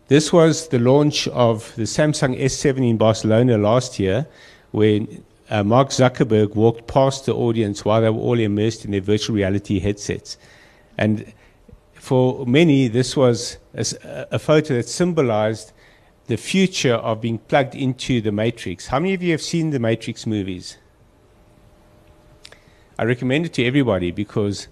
This 0.08 0.32
was 0.32 0.68
the 0.68 0.78
launch 0.78 1.26
of 1.28 1.74
the 1.76 1.84
Samsung 1.84 2.38
S7 2.38 2.90
in 2.90 2.98
Barcelona 2.98 3.56
last 3.56 3.98
year, 3.98 4.26
when 4.70 5.24
uh, 5.48 5.64
Mark 5.64 5.88
Zuckerberg 5.88 6.54
walked 6.54 6.86
past 6.86 7.24
the 7.24 7.34
audience 7.34 7.86
while 7.86 8.02
they 8.02 8.10
were 8.10 8.20
all 8.20 8.38
immersed 8.38 8.84
in 8.84 8.90
their 8.90 9.00
virtual 9.00 9.34
reality 9.34 9.80
headsets. 9.80 10.36
And 10.98 11.32
for 11.94 12.44
many, 12.44 12.88
this 12.88 13.16
was 13.16 13.56
a, 13.74 14.26
a 14.32 14.38
photo 14.38 14.74
that 14.74 14.88
symbolized 14.88 15.72
the 16.30 16.36
future 16.36 16.94
of 16.94 17.20
being 17.20 17.38
plugged 17.38 17.74
into 17.74 18.20
the 18.20 18.30
Matrix. 18.30 18.86
How 18.86 19.00
many 19.00 19.14
of 19.14 19.22
you 19.22 19.32
have 19.32 19.42
seen 19.42 19.70
the 19.70 19.80
Matrix 19.80 20.28
movies? 20.28 20.76
I 22.96 23.02
recommend 23.02 23.46
it 23.46 23.52
to 23.54 23.64
everybody 23.64 24.12
because 24.12 24.68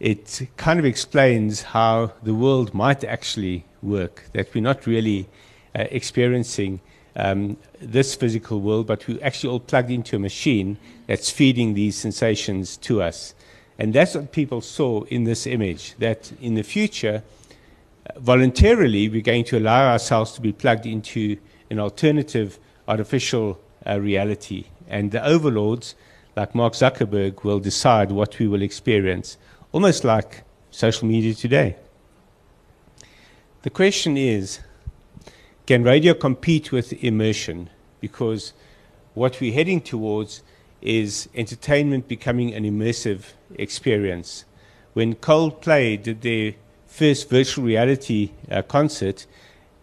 it 0.00 0.48
kind 0.56 0.80
of 0.80 0.84
explains 0.84 1.62
how 1.62 2.14
the 2.24 2.34
world 2.34 2.74
might 2.74 3.04
actually 3.04 3.64
work, 3.80 4.24
that 4.32 4.52
we're 4.52 4.60
not 4.60 4.88
really 4.88 5.28
uh, 5.72 5.84
experiencing 5.92 6.80
um, 7.14 7.58
this 7.80 8.16
physical 8.16 8.60
world, 8.60 8.88
but 8.88 9.06
we're 9.06 9.22
actually 9.22 9.50
all 9.50 9.60
plugged 9.60 9.92
into 9.92 10.16
a 10.16 10.18
machine 10.18 10.78
that's 11.06 11.30
feeding 11.30 11.74
these 11.74 11.94
sensations 11.94 12.76
to 12.78 13.02
us. 13.02 13.36
And 13.78 13.94
that's 13.94 14.16
what 14.16 14.32
people 14.32 14.62
saw 14.62 15.04
in 15.04 15.22
this 15.22 15.46
image, 15.46 15.94
that 16.00 16.32
in 16.40 16.54
the 16.54 16.64
future, 16.64 17.22
voluntarily, 18.16 19.08
we're 19.08 19.22
going 19.22 19.44
to 19.44 19.58
allow 19.58 19.90
ourselves 19.90 20.32
to 20.32 20.40
be 20.40 20.52
plugged 20.52 20.86
into 20.86 21.36
an 21.70 21.78
alternative 21.78 22.58
artificial 22.86 23.60
uh, 23.86 24.00
reality. 24.00 24.64
And 24.88 25.10
the 25.10 25.24
overlords, 25.24 25.94
like 26.36 26.54
Mark 26.54 26.72
Zuckerberg, 26.72 27.44
will 27.44 27.60
decide 27.60 28.10
what 28.10 28.38
we 28.38 28.48
will 28.48 28.62
experience 28.62 29.36
almost 29.72 30.04
like 30.04 30.44
social 30.70 31.06
media 31.06 31.34
today. 31.34 31.76
The 33.62 33.70
question 33.70 34.16
is 34.16 34.60
can 35.66 35.82
radio 35.82 36.14
compete 36.14 36.72
with 36.72 36.92
immersion? 37.04 37.68
Because 38.00 38.54
what 39.14 39.40
we're 39.40 39.52
heading 39.52 39.80
towards 39.80 40.42
is 40.80 41.28
entertainment 41.34 42.08
becoming 42.08 42.54
an 42.54 42.64
immersive 42.64 43.32
experience. 43.56 44.44
When 44.94 45.14
Coldplay 45.16 46.02
did 46.02 46.22
their 46.22 46.54
first 46.88 47.30
virtual 47.30 47.64
reality 47.64 48.30
uh, 48.50 48.62
concert, 48.62 49.26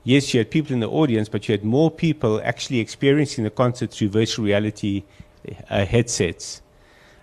yes, 0.03 0.33
you 0.33 0.39
had 0.39 0.51
people 0.51 0.73
in 0.73 0.81
the 0.81 0.89
audience, 0.89 1.29
but 1.29 1.47
you 1.47 1.53
had 1.53 1.63
more 1.63 1.89
people 1.89 2.41
actually 2.43 2.79
experiencing 2.79 3.45
the 3.45 3.49
concert 3.49 3.91
through 3.91 4.09
virtual 4.09 4.43
reality 4.43 5.03
uh, 5.69 5.85
headsets. 5.85 6.61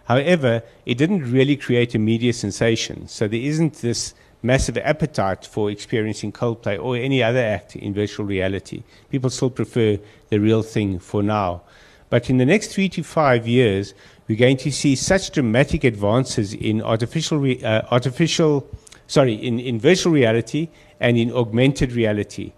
However, 0.05 0.63
it 0.87 0.97
didn't 0.97 1.31
really 1.31 1.57
create 1.57 1.95
a 1.95 1.99
media 1.99 2.33
sensation. 2.33 3.09
So 3.09 3.29
there 3.29 3.41
isn't 3.41 3.75
this 3.75 4.15
massive 4.43 4.77
appetite 4.79 5.47
for 5.47 5.71
experiencing 5.71 6.33
Coldplay 6.33 6.83
or 6.83 6.97
any 6.97 7.23
other 7.23 7.39
act 7.39 7.77
in 7.77 7.95
virtual 7.95 8.27
reality. 8.27 8.83
People 9.11 9.31
still 9.31 9.51
prefer 9.51 9.99
the 10.31 10.39
real 10.39 10.63
thing 10.63 10.99
for 10.99 11.23
now. 11.23 11.63
But 12.11 12.29
in 12.29 12.39
the 12.39 12.45
next 12.45 12.69
three 12.69 12.89
to 12.91 13.03
five 13.03 13.47
years, 13.47 13.95
we're 14.29 14.39
going 14.39 14.59
to 14.59 14.73
see 14.73 14.97
such 14.97 15.31
dramatic 15.31 15.85
advances 15.85 16.53
in 16.53 16.83
artificial, 16.83 17.39
re- 17.39 17.63
uh, 17.63 17.83
artificial 17.91 18.69
sorry, 19.13 19.35
in, 19.35 19.61
in 19.61 19.79
virtual 19.79 20.11
reality 20.11 20.71
and 20.99 21.19
in 21.19 21.31
augmented 21.33 21.93
reality 21.93 22.51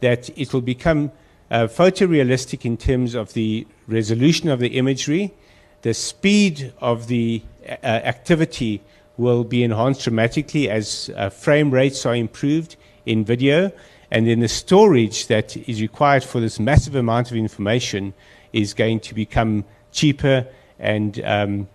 that 0.00 0.28
it 0.38 0.52
will 0.52 0.60
become 0.60 1.10
uh, 1.50 1.66
photorealistic 1.66 2.66
in 2.66 2.76
terms 2.76 3.14
of 3.14 3.32
the 3.32 3.66
resolution 3.88 4.50
of 4.50 4.58
the 4.58 4.76
imagery, 4.76 5.32
the 5.80 5.94
speed 5.94 6.70
of 6.82 7.06
the 7.06 7.40
uh, 7.66 7.86
activity 7.86 8.82
will 9.16 9.42
be 9.42 9.62
enhanced 9.62 10.04
dramatically 10.04 10.68
as 10.68 11.10
uh, 11.16 11.30
frame 11.30 11.70
rates 11.70 12.04
are 12.04 12.14
improved 12.14 12.76
in 13.06 13.24
video, 13.24 13.72
and 14.10 14.26
then 14.26 14.40
the 14.40 14.48
storage 14.48 15.28
that 15.28 15.56
is 15.56 15.80
required 15.80 16.22
for 16.22 16.40
this 16.40 16.60
massive 16.60 16.94
amount 16.94 17.30
of 17.30 17.38
information 17.38 18.12
is 18.52 18.74
going 18.74 19.00
to 19.00 19.14
become 19.14 19.64
cheaper 19.92 20.46
and 20.78 21.24
um, 21.24 21.66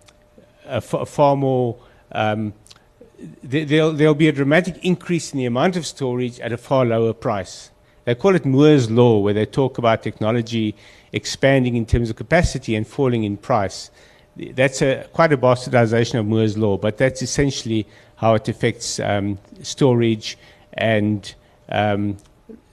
far 0.80 1.34
more. 1.34 1.76
Um, 2.12 2.52
there'll, 3.42 3.92
there'll 3.92 4.14
be 4.14 4.28
a 4.28 4.32
dramatic 4.32 4.84
increase 4.84 5.32
in 5.32 5.38
the 5.38 5.46
amount 5.46 5.76
of 5.76 5.86
storage 5.86 6.38
at 6.40 6.52
a 6.52 6.56
far 6.56 6.84
lower 6.84 7.12
price. 7.12 7.70
They 8.04 8.14
call 8.14 8.34
it 8.34 8.44
Moore's 8.44 8.90
Law, 8.90 9.18
where 9.18 9.34
they 9.34 9.44
talk 9.44 9.78
about 9.78 10.02
technology 10.02 10.74
expanding 11.12 11.76
in 11.76 11.84
terms 11.84 12.10
of 12.10 12.16
capacity 12.16 12.74
and 12.74 12.86
falling 12.86 13.24
in 13.24 13.36
price. 13.36 13.90
That's 14.36 14.82
a, 14.82 15.06
quite 15.12 15.32
a 15.32 15.36
bastardization 15.36 16.18
of 16.18 16.26
Moore's 16.26 16.56
Law, 16.56 16.78
but 16.78 16.96
that's 16.96 17.22
essentially 17.22 17.86
how 18.16 18.34
it 18.34 18.48
affects 18.48 19.00
um, 19.00 19.38
storage 19.62 20.38
and 20.74 21.34
um, 21.68 22.16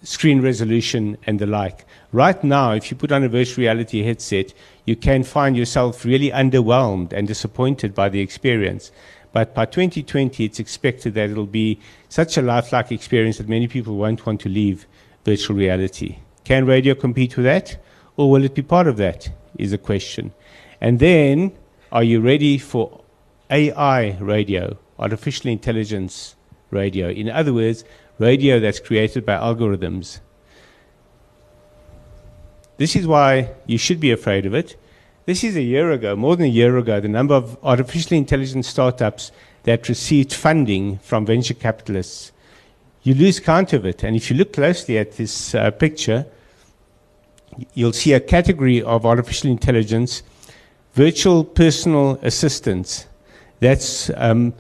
screen 0.04 0.42
resolution 0.42 1.18
and 1.26 1.40
the 1.40 1.48
like. 1.48 1.86
Right 2.12 2.42
now, 2.44 2.72
if 2.72 2.92
you 2.92 2.98
put 2.98 3.12
on 3.12 3.24
a 3.24 3.30
virtual 3.30 3.64
reality 3.64 4.04
headset, 4.04 4.54
you 4.86 4.96
can 4.96 5.24
find 5.24 5.58
yourself 5.58 6.06
really 6.06 6.30
underwhelmed 6.30 7.12
and 7.12 7.28
disappointed 7.28 7.94
by 7.94 8.10
the 8.10 8.22
experience. 8.22 8.92
But 9.36 9.54
by 9.54 9.66
2020, 9.66 10.46
it's 10.46 10.62
expected 10.62 11.14
that 11.16 11.30
it'll 11.30 11.46
be 11.46 11.82
such 12.08 12.38
a 12.38 12.42
lifelike 12.42 12.94
experience 12.94 13.38
that 13.38 13.50
many 13.50 13.68
people 13.68 13.98
won't 13.98 14.26
want 14.26 14.40
to 14.40 14.50
leave 14.50 14.88
virtual 15.26 15.58
reality. 15.58 16.20
Can 16.46 16.66
radio 16.66 16.96
compete 16.96 17.36
with 17.36 17.44
that? 17.44 17.76
Or 18.16 18.32
will 18.32 18.46
it 18.46 18.56
be 18.56 18.62
part 18.62 18.88
of 18.88 18.96
that? 18.96 19.30
Is 19.60 19.72
the 19.72 19.78
question. 19.78 20.34
And 20.80 21.00
then, 21.00 21.52
are 21.92 22.02
you 22.02 22.22
ready 22.22 22.58
for 22.58 23.02
AI 23.50 24.12
radio, 24.22 24.78
artificial 24.98 25.52
intelligence 25.52 26.38
radio? 26.72 27.10
In 27.10 27.30
other 27.30 27.54
words, 27.54 27.84
radio 28.20 28.62
that's 28.62 28.80
created 28.80 29.26
by 29.26 29.36
algorithms. 29.36 30.22
This 32.78 32.96
is 32.96 33.06
why 33.06 33.50
you 33.66 33.78
should 33.78 34.00
be 34.00 34.12
afraid 34.14 34.46
of 34.46 34.54
it. 34.54 34.78
This 35.26 35.44
is 35.44 35.56
a 35.56 35.62
year 35.62 35.92
ago, 35.92 36.16
more 36.16 36.36
than 36.36 36.46
a 36.46 36.50
year 36.50 36.78
ago, 36.78 37.00
the 37.00 37.08
number 37.08 37.34
of 37.34 37.58
artificially 37.64 38.18
intelligent 38.18 38.66
startups 38.66 39.32
that 39.64 39.90
received 39.90 40.34
funding 40.34 41.00
from 41.00 41.26
venture 41.26 41.56
capitalists 41.56 42.32
you 43.06 43.14
lose 43.14 43.40
count 43.40 43.72
of 43.72 43.86
it. 43.86 44.04
And 44.04 44.16
if 44.16 44.32
you 44.32 44.36
look 44.36 44.52
closely 44.52 44.98
at 44.98 45.12
this 45.14 45.54
uh, 45.54 45.70
picture, 45.70 46.26
you'll 47.76 47.94
see 47.94 48.14
a 48.14 48.20
category 48.20 48.82
of 48.82 49.06
artificial 49.06 49.52
intelligence, 49.52 50.24
virtual 50.94 51.44
personal 51.44 52.18
assistants. 52.24 53.06
That's 53.60 54.10
um, 54.18 54.56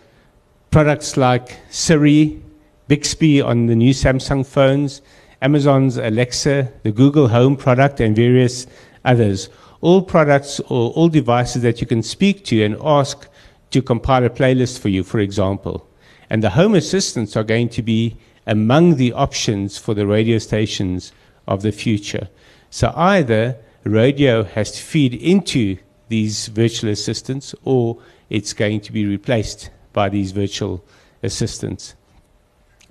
products 0.70 1.18
like 1.18 1.58
Siri, 1.72 2.40
Bixby 2.88 3.42
on 3.42 3.66
the 3.66 3.76
new 3.76 3.94
Samsung 3.96 4.46
phones, 4.46 5.02
Amazon's 5.42 5.98
Alexa, 5.98 6.72
the 6.84 6.92
Google 6.92 7.30
Home 7.30 7.58
product, 7.58 8.00
and 8.00 8.16
various 8.16 8.68
others. 9.04 9.50
All 9.86 10.02
products 10.02 10.60
or 10.62 10.90
all 10.98 11.10
devices 11.10 11.62
that 11.62 11.80
you 11.80 11.86
can 11.86 12.02
speak 12.02 12.44
to 12.46 12.64
and 12.64 12.76
ask 12.84 13.28
to 13.70 13.84
compile 13.84 14.24
a 14.24 14.32
playlist 14.32 14.80
for 14.80 14.90
you, 14.90 15.04
for 15.04 15.20
example. 15.20 15.88
And 16.28 16.42
the 16.42 16.50
home 16.50 16.74
assistants 16.74 17.38
are 17.38 17.44
going 17.44 17.70
to 17.70 17.84
be 17.84 18.18
among 18.48 18.96
the 18.96 19.14
options 19.14 19.78
for 19.78 19.94
the 19.94 20.08
radio 20.08 20.40
stations 20.40 21.12
of 21.48 21.62
the 21.62 21.72
future. 21.72 22.30
So 22.72 22.92
either 22.96 23.58
radio 23.84 24.44
has 24.44 24.72
to 24.72 24.82
feed 24.82 25.14
into 25.14 25.78
these 26.10 26.48
virtual 26.48 26.90
assistants 26.90 27.54
or 27.64 28.00
it's 28.32 28.54
going 28.54 28.82
to 28.82 28.92
be 28.92 29.06
replaced 29.06 29.70
by 29.94 30.10
these 30.10 30.32
virtual 30.32 30.84
assistants. 31.22 31.94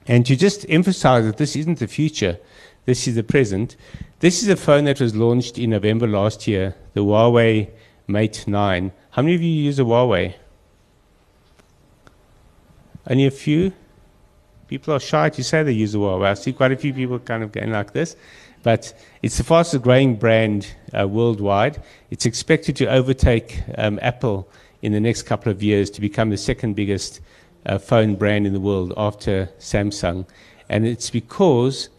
And 0.06 0.24
to 0.26 0.36
just 0.36 0.64
emphasize 0.68 1.24
that 1.24 1.38
this 1.38 1.56
isn't 1.56 1.80
the 1.80 1.88
future, 1.88 2.38
this 2.86 3.08
is 3.08 3.14
the 3.14 3.22
present. 3.22 3.76
This 4.20 4.42
is 4.42 4.48
a 4.48 4.56
phone 4.56 4.84
that 4.84 5.00
was 5.00 5.14
launched 5.14 5.58
in 5.58 5.70
November 5.70 6.06
last 6.06 6.46
year, 6.46 6.74
the 6.92 7.00
Huawei 7.00 7.70
Mate 8.06 8.46
9. 8.46 8.92
How 9.10 9.22
many 9.22 9.34
of 9.34 9.42
you 9.42 9.50
use 9.50 9.78
a 9.78 9.82
Huawei? 9.82 10.34
Only 13.08 13.26
a 13.26 13.30
few? 13.30 13.72
People 14.68 14.94
are 14.94 15.00
shy 15.00 15.28
to 15.30 15.44
say 15.44 15.62
they 15.62 15.72
use 15.72 15.94
a 15.94 15.98
Huawei. 15.98 16.26
I 16.26 16.34
see 16.34 16.52
quite 16.52 16.72
a 16.72 16.76
few 16.76 16.92
people 16.92 17.18
kind 17.18 17.42
of 17.42 17.52
going 17.52 17.70
like 17.70 17.92
this. 17.92 18.16
But 18.62 18.98
it's 19.22 19.36
the 19.36 19.44
fastest 19.44 19.82
growing 19.82 20.16
brand 20.16 20.74
uh, 20.98 21.06
worldwide. 21.06 21.82
It's 22.10 22.24
expected 22.24 22.76
to 22.76 22.86
overtake 22.86 23.62
um, 23.76 23.98
Apple 24.00 24.48
in 24.80 24.92
the 24.92 25.00
next 25.00 25.22
couple 25.22 25.52
of 25.52 25.62
years 25.62 25.90
to 25.90 26.00
become 26.00 26.30
the 26.30 26.38
second 26.38 26.74
biggest 26.74 27.20
uh, 27.66 27.78
phone 27.78 28.16
brand 28.16 28.46
in 28.46 28.52
the 28.52 28.60
world 28.60 28.92
after 28.96 29.50
Samsung. 29.58 30.26
And 30.68 30.86
it's 30.86 31.10
because 31.10 31.90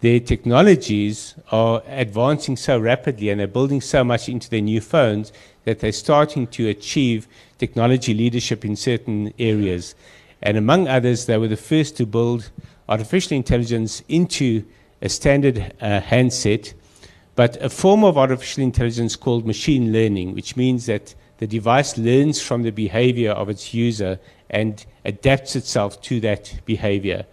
their 0.00 0.20
technologies 0.20 1.34
are 1.50 1.82
advancing 1.88 2.56
so 2.56 2.78
rapidly 2.78 3.30
and 3.30 3.40
they're 3.40 3.48
building 3.48 3.80
so 3.80 4.04
much 4.04 4.28
into 4.28 4.48
their 4.48 4.60
new 4.60 4.80
phones 4.80 5.32
that 5.64 5.80
they're 5.80 5.92
starting 5.92 6.46
to 6.46 6.68
achieve 6.68 7.26
technology 7.58 8.14
leadership 8.14 8.64
in 8.64 8.76
certain 8.76 9.32
areas. 9.38 9.94
And 10.40 10.56
among 10.56 10.86
others, 10.86 11.26
they 11.26 11.36
were 11.36 11.48
the 11.48 11.56
first 11.56 11.96
to 11.96 12.06
build 12.06 12.50
artificial 12.88 13.36
intelligence 13.36 14.02
into 14.08 14.64
a 15.02 15.08
standard 15.08 15.74
uh, 15.80 16.00
handset, 16.00 16.72
but 17.34 17.60
a 17.62 17.68
form 17.68 18.04
of 18.04 18.16
artificial 18.16 18.62
intelligence 18.62 19.16
called 19.16 19.46
machine 19.46 19.92
learning, 19.92 20.34
which 20.34 20.56
means 20.56 20.86
that 20.86 21.14
the 21.38 21.46
device 21.46 21.98
learns 21.98 22.40
from 22.40 22.62
the 22.62 22.70
behavior 22.70 23.32
of 23.32 23.48
its 23.48 23.74
user 23.74 24.18
and 24.50 24.86
adapts 25.04 25.56
itself 25.56 26.00
to 26.02 26.20
that 26.20 26.60
behavior. 26.64 27.26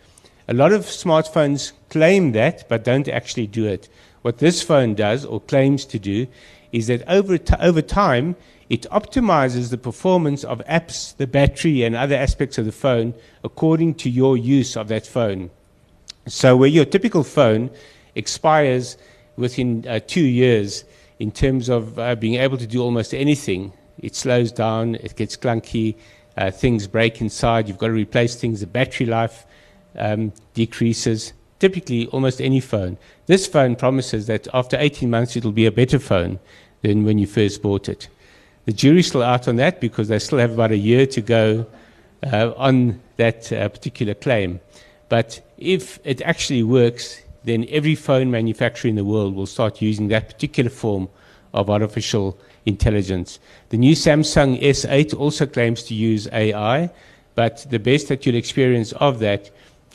A 0.48 0.54
lot 0.54 0.74
of 0.74 0.82
smartphones 0.82 1.72
claim 1.96 2.34
that, 2.34 2.68
but 2.68 2.84
don't 2.84 3.08
actually 3.08 3.48
do 3.48 3.66
it. 3.66 3.88
What 4.22 4.40
this 4.40 4.62
phone 4.62 4.96
does, 4.96 5.24
or 5.24 5.40
claims 5.40 5.86
to 5.86 5.98
do, 5.98 6.28
is 6.74 6.88
that 6.88 7.08
over, 7.08 7.38
t- 7.38 7.56
over 7.62 7.82
time, 7.82 8.36
it 8.70 8.82
optimizes 8.92 9.70
the 9.70 9.78
performance 9.78 10.44
of 10.44 10.60
apps, 10.66 11.16
the 11.16 11.26
battery, 11.26 11.84
and 11.84 11.96
other 11.96 12.16
aspects 12.16 12.58
of 12.58 12.66
the 12.66 12.74
phone 12.74 13.14
according 13.46 13.94
to 13.94 14.10
your 14.10 14.36
use 14.36 14.76
of 14.76 14.90
that 14.90 15.08
phone. 15.08 15.52
So, 16.28 16.58
where 16.58 16.68
your 16.68 16.84
typical 16.84 17.24
phone 17.24 17.70
expires 18.14 18.98
within 19.38 19.86
uh, 19.88 20.02
two 20.06 20.26
years 20.26 20.84
in 21.20 21.32
terms 21.32 21.70
of 21.70 21.98
uh, 21.98 22.16
being 22.16 22.36
able 22.36 22.58
to 22.58 22.68
do 22.68 22.82
almost 22.84 23.14
anything, 23.14 23.72
it 24.00 24.18
slows 24.18 24.52
down, 24.52 24.96
it 24.96 25.16
gets 25.16 25.38
clunky, 25.38 25.96
uh, 26.36 26.52
things 26.52 26.88
break 26.88 27.22
inside, 27.22 27.70
you've 27.70 27.78
got 27.78 27.88
to 27.88 27.94
replace 27.94 28.36
things, 28.36 28.60
the 28.60 28.68
battery 28.68 29.08
life 29.08 29.46
um, 29.98 30.34
decreases. 30.54 31.32
Typically, 31.66 32.06
almost 32.10 32.42
any 32.42 32.60
phone. 32.60 32.96
This 33.26 33.48
phone 33.48 33.76
promises 33.76 34.28
that 34.28 34.48
after 34.54 34.78
18 34.80 35.10
months, 35.10 35.36
it'll 35.36 35.52
be 35.52 35.66
a 35.66 35.72
better 35.72 35.98
phone 35.98 36.38
than 36.84 37.04
when 37.04 37.18
you 37.18 37.26
first 37.26 37.64
bought 37.64 37.90
it. 37.90 38.08
The 38.66 38.72
jury's 38.72 39.08
still 39.08 39.24
out 39.24 39.48
on 39.48 39.56
that 39.56 39.82
because 39.82 40.08
they 40.08 40.20
still 40.20 40.38
have 40.38 40.52
about 40.52 40.70
a 40.70 40.78
year 40.78 41.08
to 41.08 41.22
go 41.22 41.66
uh, 42.22 42.52
on 42.56 43.02
that 43.18 43.52
uh, 43.52 43.68
particular 43.70 44.14
claim. 44.14 44.60
But 45.10 45.42
if 45.58 45.98
it 46.04 46.22
actually 46.22 46.62
works, 46.62 47.20
then 47.46 47.66
every 47.72 47.96
phone 47.96 48.30
manufacturer 48.30 48.90
in 48.90 48.96
the 48.96 49.04
world 49.04 49.34
will 49.34 49.48
start 49.48 49.82
using 49.82 50.10
that 50.10 50.28
particular 50.28 50.70
form 50.70 51.10
of 51.52 51.72
artificial 51.72 52.38
intelligence. 52.68 53.40
The 53.70 53.78
new 53.78 53.96
Samsung 53.96 54.62
S8 54.62 55.18
also 55.18 55.48
claims 55.48 55.82
to 55.86 55.96
use 55.96 56.28
AI, 56.32 56.92
but 57.34 57.66
the 57.72 57.80
best 57.80 58.10
that 58.10 58.24
you'll 58.24 58.36
experience 58.36 58.92
of 58.92 59.18
that 59.18 59.50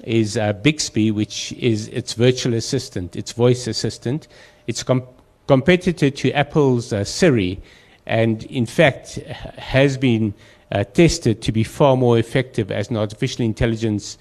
is 0.04 0.36
uh, 0.36 0.52
Bixby, 0.52 1.10
which 1.10 1.52
is 1.52 1.88
its 1.88 2.14
virtual 2.14 2.54
assistant, 2.54 3.16
its 3.16 3.32
voice 3.32 3.66
assistant. 3.66 4.28
It's 4.66 4.82
com- 4.82 5.06
competitor 5.46 6.10
to 6.10 6.32
Apple's 6.32 6.92
uh, 6.92 7.04
Siri, 7.04 7.60
and 8.06 8.44
in 8.44 8.66
fact 8.66 9.16
has 9.58 9.96
been 9.96 10.34
uh, 10.72 10.84
tested 10.84 11.42
to 11.42 11.52
be 11.52 11.64
far 11.64 11.96
more 11.96 12.18
effective 12.18 12.70
as 12.70 12.90
an 12.90 12.96
artificial 12.96 13.44
intelligence 13.44 14.18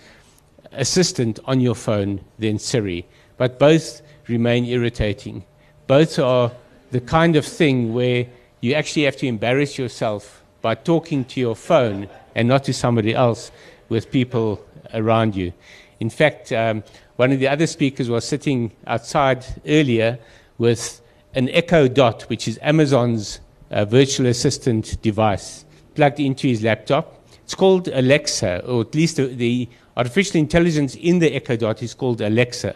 assistant 0.72 1.40
on 1.46 1.60
your 1.60 1.76
phone 1.76 2.22
than 2.38 2.60
Siri. 2.60 3.06
But 3.38 3.60
both 3.60 4.02
remain 4.28 4.66
irritating. 4.66 5.46
Both 5.88 6.20
are 6.20 6.52
the 6.92 7.02
kind 7.02 7.36
of 7.36 7.46
thing 7.46 7.94
where 7.94 8.28
you 8.62 8.74
actually 8.74 9.04
have 9.04 9.18
to 9.18 9.28
embarrass 9.28 9.78
yourself 9.78 10.44
by 10.62 10.76
talking 10.76 11.24
to 11.26 11.40
your 11.40 11.56
phone 11.56 12.10
and 12.36 12.48
not 12.48 12.64
to 12.66 12.74
somebody 12.74 13.14
else 13.14 13.52
with 13.88 14.12
people 14.12 14.64
around 14.94 15.36
you. 15.36 15.54
In 16.00 16.10
fact, 16.10 16.52
um, 16.52 16.84
one 17.18 17.32
of 17.32 17.40
the 17.40 17.48
other 17.48 17.68
speakers 17.68 18.10
was 18.10 18.26
sitting 18.26 18.72
outside 18.88 19.46
earlier 19.68 20.18
with 20.58 21.02
an 21.34 21.50
Echo 21.50 21.88
Dot, 21.88 22.24
which 22.24 22.48
is 22.48 22.58
Amazon's 22.62 23.40
uh, 23.72 23.86
virtual 23.86 24.28
assistant 24.28 25.02
device, 25.02 25.66
plugged 25.96 26.20
into 26.20 26.48
his 26.48 26.64
laptop. 26.64 27.24
It's 27.44 27.56
called 27.56 27.88
Alexa, 27.88 28.66
or 28.66 28.82
at 28.82 28.96
least 28.96 29.18
the, 29.18 29.26
the 29.26 29.70
artificial 29.98 30.40
intelligence 30.40 30.96
in 30.96 31.20
the 31.20 31.34
Echo 31.34 31.56
Dot 31.56 31.84
is 31.84 31.94
called 31.94 32.22
Alexa. 32.22 32.76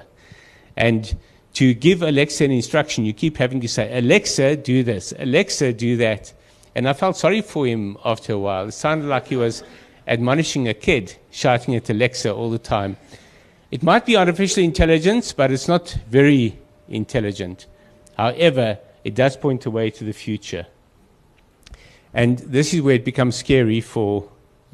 And 0.76 1.16
to 1.54 1.74
give 1.74 2.02
Alexa 2.02 2.44
an 2.44 2.52
instruction, 2.52 3.06
you 3.06 3.13
keep 3.13 3.38
having 3.38 3.62
to 3.62 3.68
say, 3.68 3.98
Alexa, 3.98 4.58
do 4.58 4.84
this, 4.84 5.13
Alexa, 5.20 5.74
do 5.74 5.98
that. 5.98 6.34
And 6.76 6.89
I 6.89 6.94
felt 6.94 7.16
sorry 7.16 7.42
for 7.42 7.68
him 7.68 7.98
after 8.04 8.34
a 8.34 8.39
while. 8.39 8.68
It 8.68 8.72
sounded 8.72 9.08
like 9.08 9.28
he 9.28 9.36
was 9.36 9.63
admonishing 10.08 10.68
a 10.68 10.74
kid, 10.74 11.16
shouting 11.32 11.76
at 11.76 11.89
Alexa 11.89 12.34
all 12.34 12.50
the 12.50 12.60
time. 12.60 12.98
It 13.72 13.84
might 13.84 14.06
be 14.06 14.16
artificial 14.16 14.63
intelligence, 14.63 15.34
but 15.34 15.52
it's 15.52 15.68
not 15.68 15.98
very 16.10 16.60
intelligent. 16.89 17.66
However, 18.18 18.80
it 19.04 19.16
does 19.16 19.36
point 19.36 19.66
a 19.66 19.72
way 19.72 19.89
to 19.92 20.04
the 20.04 20.13
future. 20.13 20.68
And 22.13 22.38
this 22.39 22.74
is 22.74 22.82
where 22.82 22.96
it 22.96 23.06
becomes 23.06 23.36
scary 23.36 23.82
for 23.82 24.30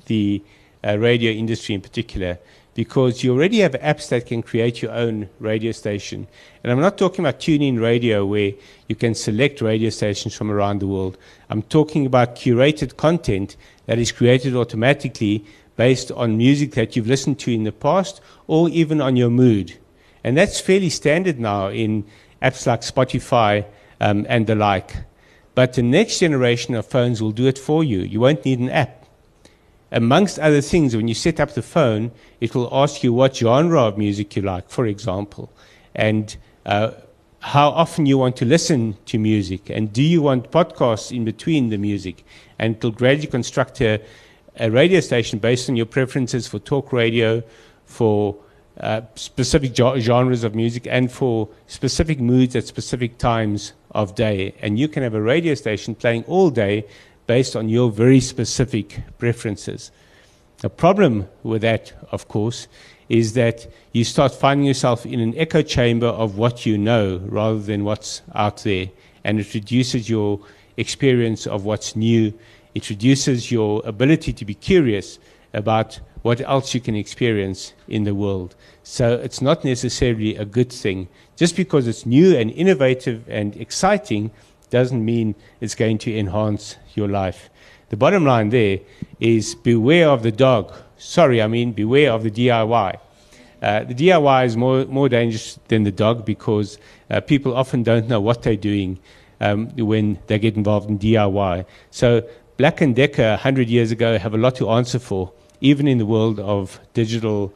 the 0.08 0.44
uh, 0.86 0.98
radio 0.98 1.32
industry 1.32 1.76
in 1.76 1.82
particular, 1.82 2.39
because 2.74 3.24
you 3.24 3.34
already 3.34 3.60
have 3.60 3.74
apps 3.74 4.10
that 4.10 4.26
can 4.26 4.42
create 4.42 4.82
your 4.82 4.92
own 4.92 5.30
radio 5.39 5.72
station. 5.72 6.28
And 6.63 6.72
I'm 6.72 6.80
not 6.80 6.98
talking 6.98 7.24
about 7.24 7.39
tuning 7.39 7.78
radio 7.78 8.26
where 8.26 8.54
you 8.88 8.96
can 8.96 9.15
select 9.15 9.62
radio 9.62 9.89
stations 9.89 10.36
from 10.36 10.52
around 10.52 10.80
the 10.80 10.88
world. 10.88 11.18
I'm 11.50 11.62
talking 11.63 12.06
about 12.06 12.36
curated 12.36 12.98
content 12.98 13.56
that 13.89 13.97
is 13.97 14.12
created 14.12 14.56
automatically 14.56 15.43
based 15.75 16.12
on 16.12 16.38
music 16.38 16.73
that 16.73 16.95
you've 16.95 17.08
listened 17.08 17.39
to 17.39 17.52
in 17.52 17.63
the 17.63 17.71
past 17.71 18.21
or 18.45 18.69
even 18.69 19.02
on 19.02 19.15
your 19.15 19.32
mood. 19.32 19.80
And 20.23 20.38
that's 20.38 20.60
fairly 20.62 20.91
standard 20.91 21.39
now 21.39 21.69
in 21.69 22.06
apps 22.39 22.67
like 22.67 22.82
Spotify 22.82 23.65
um, 23.99 24.28
and 24.30 24.45
the 24.45 24.54
like. 24.54 24.95
But 25.56 25.73
the 25.73 25.82
next 25.82 26.19
generation 26.19 26.75
of 26.75 26.86
phones 26.86 27.19
will 27.19 27.32
do 27.32 27.47
it 27.47 27.58
for 27.58 27.84
you. 27.84 28.02
You 28.02 28.19
won't 28.19 28.45
need 28.45 28.60
an 28.60 28.69
app 28.69 28.99
amongst 29.91 30.38
other 30.38 30.62
things, 30.62 30.95
when 30.95 31.08
you 31.08 31.15
set 31.15 31.39
up 31.39 31.54
the 31.56 31.63
phone, 31.63 32.12
it 32.39 32.54
will 32.54 32.69
ask 32.71 33.04
you 33.04 33.12
what 33.12 33.36
genre 33.36 33.86
of 33.86 33.97
music 33.97 34.36
you 34.36 34.43
like, 34.43 34.69
for 34.69 34.86
example, 34.86 35.52
and 35.95 36.38
uh, 36.65 36.91
how 37.39 37.69
often 37.69 38.06
you 38.06 38.17
want 38.17 38.36
to 38.38 38.45
listen 38.45 38.97
to 39.06 39.17
music, 39.17 39.69
and 39.69 39.93
do 39.93 40.04
you 40.04 40.21
want 40.21 40.52
podcasts 40.52 41.15
in 41.15 41.23
between 41.23 41.69
the 41.69 41.78
music, 41.78 42.25
and 42.58 42.75
it 42.75 42.84
will 42.84 42.91
gradually 42.91 43.28
construct 43.28 43.82
a, 43.82 44.02
a 44.58 44.69
radio 44.69 44.99
station 44.99 45.39
based 45.39 45.69
on 45.69 45.75
your 45.75 45.86
preferences 45.86 46.47
for 46.47 46.60
talk 46.60 46.91
radio, 46.91 47.41
for 47.86 48.36
uh, 48.80 49.02
specific 49.15 49.75
genres 49.75 50.43
of 50.43 50.54
music, 50.54 50.86
and 50.89 51.12
for 51.12 51.49
specific 51.67 52.19
moods 52.19 52.56
at 52.56 52.65
specific 52.65 53.17
times 53.17 53.73
of 53.91 54.15
day. 54.15 54.54
And 54.62 54.78
you 54.78 54.88
can 54.88 55.04
have 55.04 55.13
a 55.13 55.21
radio 55.21 55.54
station 55.54 55.95
playing 55.95 56.25
all 56.25 56.49
day 56.49 56.86
based 57.25 57.56
on 57.56 57.69
your 57.69 57.89
very 57.91 58.19
specific 58.19 58.99
preferences. 59.17 59.91
The 60.60 60.69
problem 60.69 61.30
with 61.43 61.62
that, 61.62 61.93
of 62.12 62.28
course, 62.28 62.67
is 63.10 63.34
that 63.34 63.67
you 63.91 64.04
start 64.04 64.34
finding 64.34 64.67
yourself 64.67 65.06
in 65.06 65.19
an 65.19 65.36
echo 65.36 65.62
chamber 65.62 66.08
of 66.08 66.38
what 66.38 66.65
you 66.65 66.78
know 66.78 67.17
rather 67.26 67.60
than 67.60 67.84
what's 67.84 68.22
out 68.36 68.63
there. 68.63 68.88
And 69.24 69.39
it 69.39 69.54
reduces 69.54 70.10
your 70.10 70.39
experience 70.78 71.48
of 71.48 71.65
what's 71.65 71.95
new. 71.95 72.34
It 72.76 72.89
reduces 72.89 73.52
your 73.52 73.82
ability 73.84 74.32
to 74.34 74.45
be 74.45 74.54
curious 74.54 75.19
about 75.54 76.00
what 76.22 76.41
else 76.41 76.74
you 76.74 76.82
can 76.82 76.95
experience 76.95 77.74
in 77.88 78.04
the 78.04 78.13
world. 78.13 78.56
So 78.84 79.15
it's 79.15 79.41
not 79.41 79.63
necessarily 79.63 80.36
a 80.36 80.45
good 80.45 80.72
thing. 80.72 81.08
Just 81.36 81.56
because 81.56 81.88
it's 81.88 82.06
new 82.06 82.38
and 82.38 82.52
innovative 82.52 83.28
and 83.28 83.56
exciting 83.58 84.32
doesn't 84.69 85.04
mean 85.04 85.34
it's 85.62 85.76
going 85.76 85.98
to 86.00 86.15
enhance 86.15 86.76
your 86.93 87.08
life. 87.08 87.50
The 87.89 87.98
bottom 87.98 88.24
line 88.24 88.50
there 88.50 88.80
is 89.19 89.56
beware 89.56 90.10
of 90.10 90.22
the 90.22 90.32
dog. 90.32 90.74
Sorry, 90.99 91.41
I 91.41 91.47
mean 91.47 91.71
beware 91.71 92.12
of 92.12 92.23
the 92.23 92.31
DIY. 92.31 92.99
Uh, 93.62 93.83
the 93.85 93.95
DIY 93.95 94.45
is 94.45 94.57
more, 94.57 94.83
more 94.85 95.07
dangerous 95.07 95.57
than 95.69 95.83
the 95.83 95.91
dog 95.91 96.25
because 96.25 96.77
uh, 97.09 97.21
people 97.21 97.55
often 97.55 97.83
don't 97.83 98.09
know 98.09 98.19
what 98.19 98.43
they're 98.43 98.57
doing 98.57 98.99
um, 99.39 99.69
when 99.77 100.19
they 100.27 100.38
get 100.38 100.57
involved 100.57 100.89
in 100.89 100.99
DIY. 100.99 101.65
So 101.91 102.27
Black 102.57 102.81
and 102.81 102.93
Decker 102.93 103.29
100 103.29 103.69
years 103.69 103.91
ago 103.91 104.17
have 104.17 104.33
a 104.33 104.38
lot 104.38 104.55
to 104.55 104.69
answer 104.69 104.99
for, 104.99 105.31
even 105.62 105.88
in 105.88 105.99
the 105.99 106.05
world 106.05 106.38
of 106.41 106.81
digital 106.93 107.53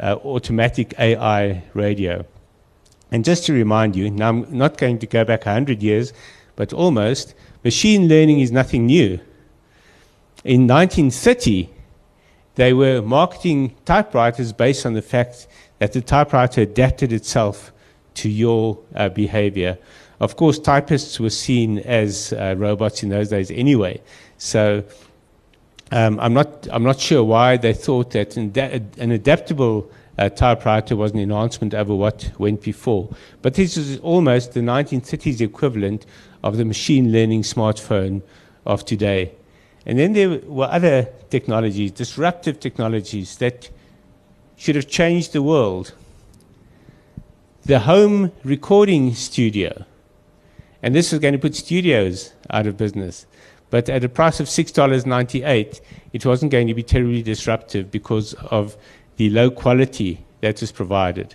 uh, 0.00 0.16
automatic 0.24 0.92
AI 0.98 1.62
radio. 1.74 2.26
And 3.12 3.24
just 3.24 3.46
to 3.46 3.52
remind 3.52 3.94
you, 3.94 4.10
now 4.10 4.30
I'm 4.30 4.58
not 4.58 4.76
going 4.76 4.98
to 4.98 5.06
go 5.06 5.24
back 5.24 5.46
100 5.46 5.82
years, 5.84 6.12
but 6.56 6.72
almost, 6.72 7.34
machine 7.62 8.08
learning 8.08 8.40
is 8.40 8.50
nothing 8.50 8.86
new. 8.86 9.20
In 10.44 10.66
1930, 10.66 11.68
they 12.54 12.72
were 12.72 13.00
marketing 13.02 13.74
typewriters 13.84 14.52
based 14.52 14.84
on 14.84 14.94
the 14.94 15.02
fact 15.02 15.46
that 15.78 15.92
the 15.92 16.00
typewriter 16.00 16.60
adapted 16.60 17.12
itself 17.12 17.72
to 18.14 18.28
your 18.28 18.78
uh, 18.94 19.08
behavior. 19.08 19.78
Of 20.20 20.36
course, 20.36 20.58
typists 20.58 21.18
were 21.18 21.30
seen 21.30 21.78
as 21.80 22.32
uh, 22.32 22.54
robots 22.56 23.02
in 23.02 23.08
those 23.08 23.30
days 23.30 23.50
anyway. 23.50 24.00
So 24.38 24.84
um, 25.90 26.20
I'm, 26.20 26.32
not, 26.32 26.68
I'm 26.70 26.84
not 26.84 27.00
sure 27.00 27.24
why 27.24 27.56
they 27.56 27.72
thought 27.72 28.12
that 28.12 28.36
an, 28.36 28.52
an 28.98 29.10
adaptable 29.10 29.90
uh, 30.18 30.28
typewriter 30.28 30.94
was 30.94 31.12
an 31.12 31.18
enhancement 31.18 31.74
over 31.74 31.94
what 31.94 32.30
went 32.38 32.62
before. 32.62 33.08
But 33.40 33.54
this 33.54 33.76
is 33.76 33.98
almost 34.00 34.52
the 34.52 34.60
1930s 34.60 35.40
equivalent 35.40 36.06
of 36.44 36.56
the 36.56 36.64
machine 36.64 37.12
learning 37.12 37.42
smartphone 37.42 38.22
of 38.64 38.84
today. 38.84 39.32
And 39.84 39.98
then 39.98 40.12
there 40.12 40.38
were 40.46 40.68
other 40.70 41.08
technologies, 41.30 41.90
disruptive 41.90 42.60
technologies 42.60 43.36
that 43.38 43.70
should 44.56 44.76
have 44.76 44.88
changed 44.88 45.32
the 45.32 45.42
world. 45.42 45.94
The 47.64 47.80
home 47.80 48.32
recording 48.44 49.14
studio. 49.14 49.84
And 50.82 50.94
this 50.94 51.12
was 51.12 51.20
going 51.20 51.32
to 51.32 51.38
put 51.38 51.54
studios 51.54 52.32
out 52.50 52.66
of 52.66 52.76
business. 52.76 53.26
But 53.70 53.88
at 53.88 54.04
a 54.04 54.08
price 54.08 54.38
of 54.38 54.46
$6.98, 54.46 55.80
it 56.12 56.26
wasn't 56.26 56.52
going 56.52 56.66
to 56.66 56.74
be 56.74 56.82
terribly 56.82 57.22
disruptive 57.22 57.90
because 57.90 58.34
of 58.34 58.76
the 59.16 59.30
low 59.30 59.50
quality 59.50 60.24
that 60.42 60.60
was 60.60 60.72
provided. 60.72 61.34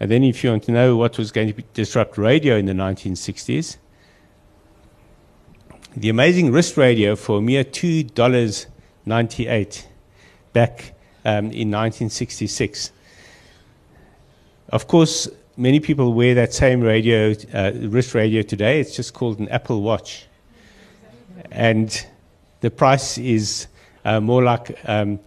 And 0.00 0.10
then, 0.10 0.22
if 0.22 0.44
you 0.44 0.50
want 0.50 0.64
to 0.64 0.72
know 0.72 0.96
what 0.96 1.18
was 1.18 1.32
going 1.32 1.52
to 1.52 1.62
disrupt 1.74 2.18
radio 2.18 2.56
in 2.56 2.66
the 2.66 2.72
1960s, 2.72 3.78
the 6.00 6.08
amazing 6.10 6.52
wrist 6.52 6.76
radio 6.76 7.16
for 7.16 7.38
a 7.38 7.40
mere 7.40 7.64
$2.98 7.64 9.84
back 10.52 10.94
um, 11.24 11.46
in 11.46 11.72
1966. 11.72 12.92
Of 14.68 14.86
course, 14.86 15.26
many 15.56 15.80
people 15.80 16.12
wear 16.12 16.36
that 16.36 16.54
same 16.54 16.82
radio, 16.82 17.34
uh, 17.52 17.72
wrist 17.74 18.14
radio 18.14 18.42
today. 18.42 18.78
It's 18.80 18.94
just 18.94 19.12
called 19.12 19.40
an 19.40 19.48
Apple 19.48 19.82
Watch. 19.82 20.26
And 21.50 22.06
the 22.60 22.70
price 22.70 23.18
is 23.18 23.66
uh, 24.04 24.20
more 24.20 24.44
like 24.44 24.78
um, 24.84 25.18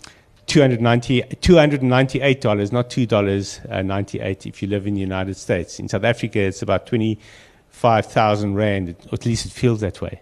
$298, 0.47 2.71
not 2.71 2.89
$2.98 2.89 4.45
if 4.45 4.62
you 4.62 4.69
live 4.69 4.88
in 4.88 4.93
the 4.93 5.01
United 5.01 5.36
States. 5.36 5.79
In 5.79 5.89
South 5.89 6.05
Africa, 6.05 6.39
it's 6.39 6.62
about 6.62 6.88
25,000 6.88 8.55
Rand, 8.55 8.95
or 9.07 9.13
at 9.13 9.25
least 9.25 9.45
it 9.45 9.51
feels 9.51 9.81
that 9.81 10.01
way. 10.01 10.21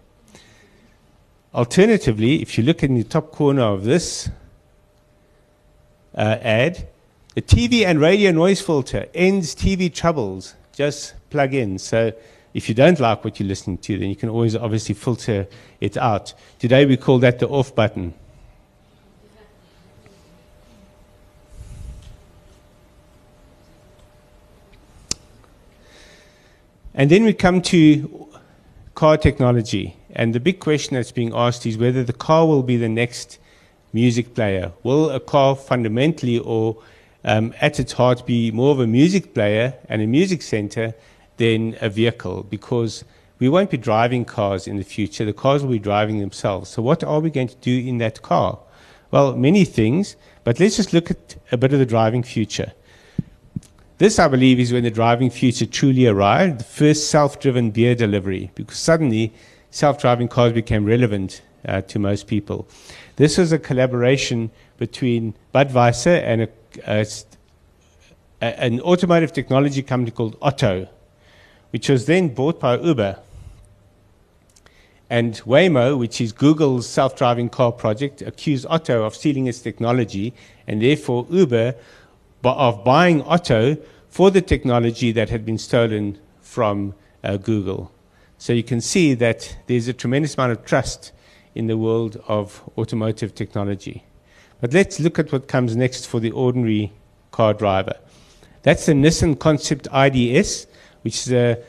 Alternatively, 1.52 2.40
if 2.40 2.56
you 2.56 2.62
look 2.62 2.84
in 2.84 2.94
the 2.94 3.02
top 3.02 3.32
corner 3.32 3.62
of 3.62 3.82
this 3.82 4.30
uh, 6.14 6.38
ad, 6.40 6.86
the 7.34 7.42
TV 7.42 7.84
and 7.84 8.00
radio 8.00 8.30
noise 8.30 8.60
filter 8.60 9.08
ends 9.14 9.54
TV 9.54 9.92
troubles. 9.92 10.54
Just 10.72 11.14
plug 11.28 11.52
in. 11.52 11.78
So 11.78 12.12
if 12.54 12.68
you 12.68 12.74
don't 12.74 13.00
like 13.00 13.24
what 13.24 13.40
you're 13.40 13.48
listening 13.48 13.78
to, 13.78 13.98
then 13.98 14.08
you 14.08 14.16
can 14.16 14.28
always 14.28 14.54
obviously 14.54 14.94
filter 14.94 15.48
it 15.80 15.96
out. 15.96 16.34
Today 16.60 16.86
we 16.86 16.96
call 16.96 17.18
that 17.18 17.40
the 17.40 17.48
off 17.48 17.74
button. 17.74 18.14
And 26.94 27.10
then 27.10 27.24
we 27.24 27.32
come 27.32 27.60
to 27.62 28.28
car 28.94 29.16
technology. 29.16 29.96
And 30.12 30.34
the 30.34 30.40
big 30.40 30.60
question 30.60 30.94
that's 30.94 31.12
being 31.12 31.34
asked 31.34 31.66
is 31.66 31.78
whether 31.78 32.02
the 32.02 32.12
car 32.12 32.46
will 32.46 32.62
be 32.62 32.76
the 32.76 32.88
next 32.88 33.38
music 33.92 34.34
player. 34.34 34.72
Will 34.82 35.10
a 35.10 35.20
car 35.20 35.56
fundamentally 35.56 36.38
or 36.38 36.76
um, 37.24 37.54
at 37.60 37.78
its 37.78 37.92
heart 37.92 38.26
be 38.26 38.50
more 38.50 38.72
of 38.72 38.80
a 38.80 38.86
music 38.86 39.34
player 39.34 39.74
and 39.88 40.02
a 40.02 40.06
music 40.06 40.42
center 40.42 40.94
than 41.36 41.76
a 41.80 41.88
vehicle? 41.88 42.44
Because 42.44 43.04
we 43.38 43.48
won't 43.48 43.70
be 43.70 43.76
driving 43.76 44.24
cars 44.24 44.66
in 44.66 44.76
the 44.76 44.84
future. 44.84 45.24
The 45.24 45.32
cars 45.32 45.62
will 45.62 45.72
be 45.72 45.78
driving 45.78 46.18
themselves. 46.18 46.70
So, 46.70 46.82
what 46.82 47.02
are 47.02 47.20
we 47.20 47.30
going 47.30 47.48
to 47.48 47.56
do 47.56 47.76
in 47.78 47.98
that 47.98 48.22
car? 48.22 48.58
Well, 49.10 49.34
many 49.36 49.64
things, 49.64 50.16
but 50.44 50.60
let's 50.60 50.76
just 50.76 50.92
look 50.92 51.10
at 51.10 51.36
a 51.50 51.56
bit 51.56 51.72
of 51.72 51.78
the 51.78 51.86
driving 51.86 52.22
future. 52.22 52.72
This, 53.98 54.18
I 54.18 54.28
believe, 54.28 54.60
is 54.60 54.72
when 54.72 54.84
the 54.84 54.90
driving 54.90 55.30
future 55.30 55.66
truly 55.66 56.06
arrived 56.06 56.60
the 56.60 56.64
first 56.64 57.10
self 57.10 57.40
driven 57.40 57.70
beer 57.70 57.94
delivery, 57.94 58.50
because 58.54 58.78
suddenly 58.78 59.32
self 59.70 60.00
driving 60.00 60.28
cars 60.28 60.52
became 60.52 60.84
relevant 60.84 61.42
uh, 61.66 61.80
to 61.82 61.98
most 61.98 62.26
people. 62.26 62.68
This 63.16 63.38
was 63.38 63.52
a 63.52 63.58
collaboration 63.58 64.50
between 64.78 65.34
Budweiser 65.54 66.22
and 66.22 66.42
a, 66.42 66.48
a, 66.86 68.60
an 68.60 68.80
automotive 68.80 69.32
technology 69.32 69.82
company 69.82 70.10
called 70.10 70.36
Otto, 70.40 70.88
which 71.70 71.88
was 71.88 72.06
then 72.06 72.28
bought 72.28 72.58
by 72.60 72.78
Uber. 72.78 73.18
And 75.08 75.34
Waymo, 75.44 75.98
which 75.98 76.20
is 76.20 76.32
Google's 76.32 76.88
self 76.88 77.16
driving 77.16 77.48
car 77.48 77.72
project, 77.72 78.22
accused 78.22 78.64
Otto 78.70 79.04
of 79.04 79.14
stealing 79.14 79.46
its 79.46 79.60
technology, 79.60 80.32
and 80.68 80.80
therefore 80.80 81.26
Uber 81.28 81.74
of 82.44 82.84
buying 82.84 83.22
Otto 83.22 83.76
for 84.08 84.30
the 84.30 84.40
technology 84.40 85.12
that 85.12 85.28
had 85.28 85.44
been 85.44 85.58
stolen 85.58 86.18
from 86.40 86.94
uh, 87.22 87.36
Google. 87.36 87.92
So 88.40 88.54
you 88.54 88.62
can 88.62 88.80
see 88.80 89.12
that 89.12 89.54
there's 89.66 89.86
a 89.86 89.92
tremendous 89.92 90.34
amount 90.34 90.52
of 90.52 90.64
trust 90.64 91.12
in 91.54 91.66
the 91.66 91.76
world 91.76 92.16
of 92.26 92.62
automotive 92.78 93.34
technology. 93.34 94.02
But 94.62 94.72
let's 94.72 94.98
look 94.98 95.18
at 95.18 95.30
what 95.30 95.46
comes 95.46 95.76
next 95.76 96.06
for 96.06 96.20
the 96.20 96.30
ordinary 96.30 96.90
car 97.32 97.52
driver. 97.52 97.98
That's 98.62 98.86
the 98.86 98.92
Nissan 98.92 99.38
Concept 99.38 99.88
IDS, 99.92 100.66
which 101.02 101.26
is 101.26 101.32
a 101.32 101.62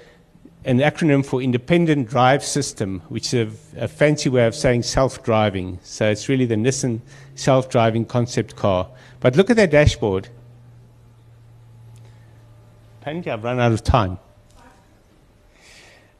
an 0.63 0.77
acronym 0.77 1.25
for 1.25 1.41
Independent 1.41 2.07
Drive 2.07 2.41
System, 2.41 3.01
which 3.09 3.33
is 3.33 3.73
a, 3.75 3.83
a 3.83 3.87
fancy 3.89 4.29
way 4.29 4.45
of 4.45 4.55
saying 4.55 4.83
self 4.83 5.21
driving. 5.23 5.77
So 5.83 6.09
it's 6.09 6.29
really 6.29 6.45
the 6.45 6.55
Nissan 6.55 7.01
self 7.35 7.69
driving 7.69 8.05
concept 8.05 8.55
car. 8.55 8.87
But 9.19 9.35
look 9.35 9.49
at 9.49 9.57
that 9.57 9.71
dashboard. 9.71 10.29
Apparently, 13.01 13.29
I've 13.29 13.43
run 13.43 13.59
out 13.59 13.73
of 13.73 13.83
time. 13.83 14.19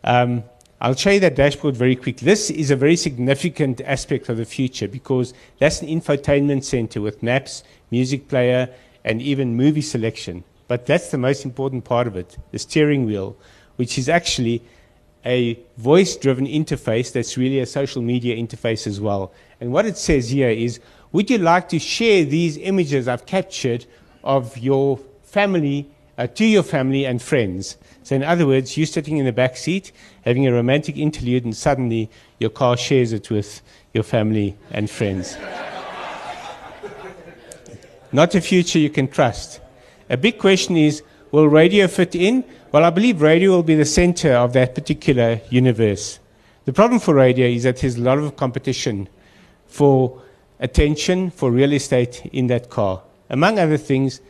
Um, 0.04 0.44
I'll 0.80 0.96
show 0.96 1.12
you 1.12 1.20
that 1.20 1.36
dashboard 1.36 1.78
very 1.78 1.96
quickly. 1.96 2.26
This 2.26 2.50
is 2.50 2.72
a 2.72 2.76
very 2.76 2.96
significant 2.96 3.82
aspect 3.82 4.30
of 4.30 4.38
the 4.38 4.46
future 4.46 4.88
because 4.88 5.34
that's 5.60 5.82
an 5.82 5.88
infotainment 5.88 6.64
center 6.64 7.02
with 7.02 7.22
maps, 7.22 7.64
music 7.92 8.28
player, 8.28 8.70
and 9.04 9.22
even 9.22 9.56
movie 9.56 9.82
selection. 9.82 10.44
But 10.68 10.86
that's 10.86 11.12
the 11.12 11.18
most 11.18 11.46
important 11.46 11.84
part 11.84 12.08
of 12.08 12.16
it 12.16 12.38
the 12.52 12.60
steering 12.60 13.06
wheel 13.06 13.36
which 13.82 13.98
is 13.98 14.08
actually 14.10 14.62
a 15.26 15.60
voice 15.78 16.16
driven 16.16 16.46
interface 16.46 17.12
that's 17.12 17.36
really 17.36 17.60
a 17.60 17.66
social 17.66 18.02
media 18.02 18.36
interface 18.36 18.86
as 18.86 19.02
well. 19.02 19.32
And 19.60 19.72
what 19.72 19.88
it 19.88 19.98
says 19.98 20.30
here 20.30 20.50
is 20.50 20.80
Would 21.12 21.32
you 21.32 21.40
like 21.40 21.68
to 21.70 21.80
share 21.80 22.24
these 22.24 22.58
images 22.58 23.08
I've 23.08 23.26
captured 23.26 23.88
of 24.24 24.56
your 24.58 25.00
family 25.24 25.90
uh, 26.18 26.28
to 26.28 26.46
your 26.46 26.62
family 26.62 27.06
and 27.06 27.20
friends? 27.20 27.78
So, 28.04 28.16
in 28.16 28.24
other 28.24 28.48
words, 28.48 28.78
you're 28.78 28.88
sitting 28.88 29.18
in 29.18 29.26
the 29.26 29.32
back 29.32 29.56
seat 29.58 29.92
having 30.26 30.48
a 30.48 30.54
romantic 30.54 30.98
interlude, 30.98 31.46
and 31.46 31.56
suddenly 31.56 32.10
your 32.40 32.50
car 32.50 32.76
shares 32.76 33.14
it 33.14 33.30
with 33.30 33.62
your 33.94 34.04
family 34.04 34.58
and 34.72 34.90
friends. 34.90 35.38
Not 38.12 38.36
a 38.36 38.42
future 38.42 38.80
you 38.80 38.90
can 38.90 39.08
trust. 39.08 39.62
A 40.10 40.18
big 40.18 40.38
question 40.38 40.76
is 40.76 41.04
will 41.32 41.48
radio 41.48 41.88
fit 41.88 42.16
in? 42.16 42.44
Well, 42.72 42.84
I 42.84 42.90
believe 42.90 43.22
radio 43.22 43.52
will 43.52 43.64
be 43.64 43.76
the 43.76 43.86
center 43.86 44.34
of 44.34 44.54
that 44.54 44.76
particular 44.76 45.40
universe. 45.50 46.20
The 46.66 46.74
problem 46.74 47.00
for 47.00 47.14
radio 47.14 47.48
is 47.48 47.64
that 47.64 47.78
there's 47.78 47.96
a 47.96 48.02
lot 48.02 48.18
of 48.18 48.36
competition 48.36 49.08
for 49.68 50.22
attention, 50.60 51.32
for 51.32 51.52
real 51.52 51.74
estate 51.74 52.26
in 52.34 52.48
that 52.48 52.70
car. 52.70 53.02
Among 53.30 53.60
other 53.60 53.78
things, 53.78 54.22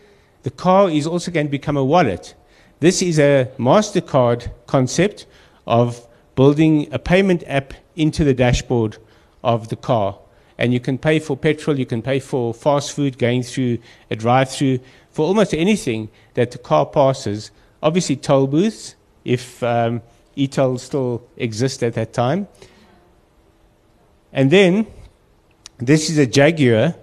the 0.43 0.51
car 0.51 0.89
is 0.89 1.07
also 1.07 1.31
going 1.31 1.47
to 1.47 1.51
become 1.51 1.77
a 1.77 1.83
wallet. 1.83 2.35
This 2.81 3.01
is 3.01 3.19
a 3.19 3.47
MasterCard 3.57 4.51
concept 4.67 5.25
of 5.65 6.05
building 6.35 6.91
a 6.91 6.99
payment 6.99 7.43
app 7.47 7.73
into 7.95 8.23
the 8.23 8.33
dashboard 8.33 8.97
of 9.43 9.69
the 9.69 9.75
car. 9.75 10.17
And 10.57 10.73
you 10.73 10.79
can 10.79 10.97
pay 10.97 11.19
for 11.19 11.37
petrol, 11.37 11.79
you 11.79 11.85
can 11.85 12.01
pay 12.01 12.19
for 12.19 12.53
fast 12.53 12.91
food 12.91 13.17
going 13.17 13.43
through 13.43 13.77
a 14.09 14.15
drive 14.15 14.49
through, 14.49 14.79
for 15.11 15.25
almost 15.25 15.53
anything 15.53 16.09
that 16.33 16.51
the 16.51 16.57
car 16.57 16.85
passes 16.85 17.51
Obviously, 17.83 18.15
toll 18.15 18.47
booths, 18.47 18.95
if 19.25 19.63
um, 19.63 20.01
e-toll 20.35 20.77
still 20.77 21.27
exists 21.35 21.81
at 21.81 21.93
that 21.95 22.13
time. 22.13 22.47
And 24.31 24.51
then, 24.51 24.85
this 25.79 26.09
is 26.09 26.17
a 26.19 26.27
Jaguar 26.27 26.93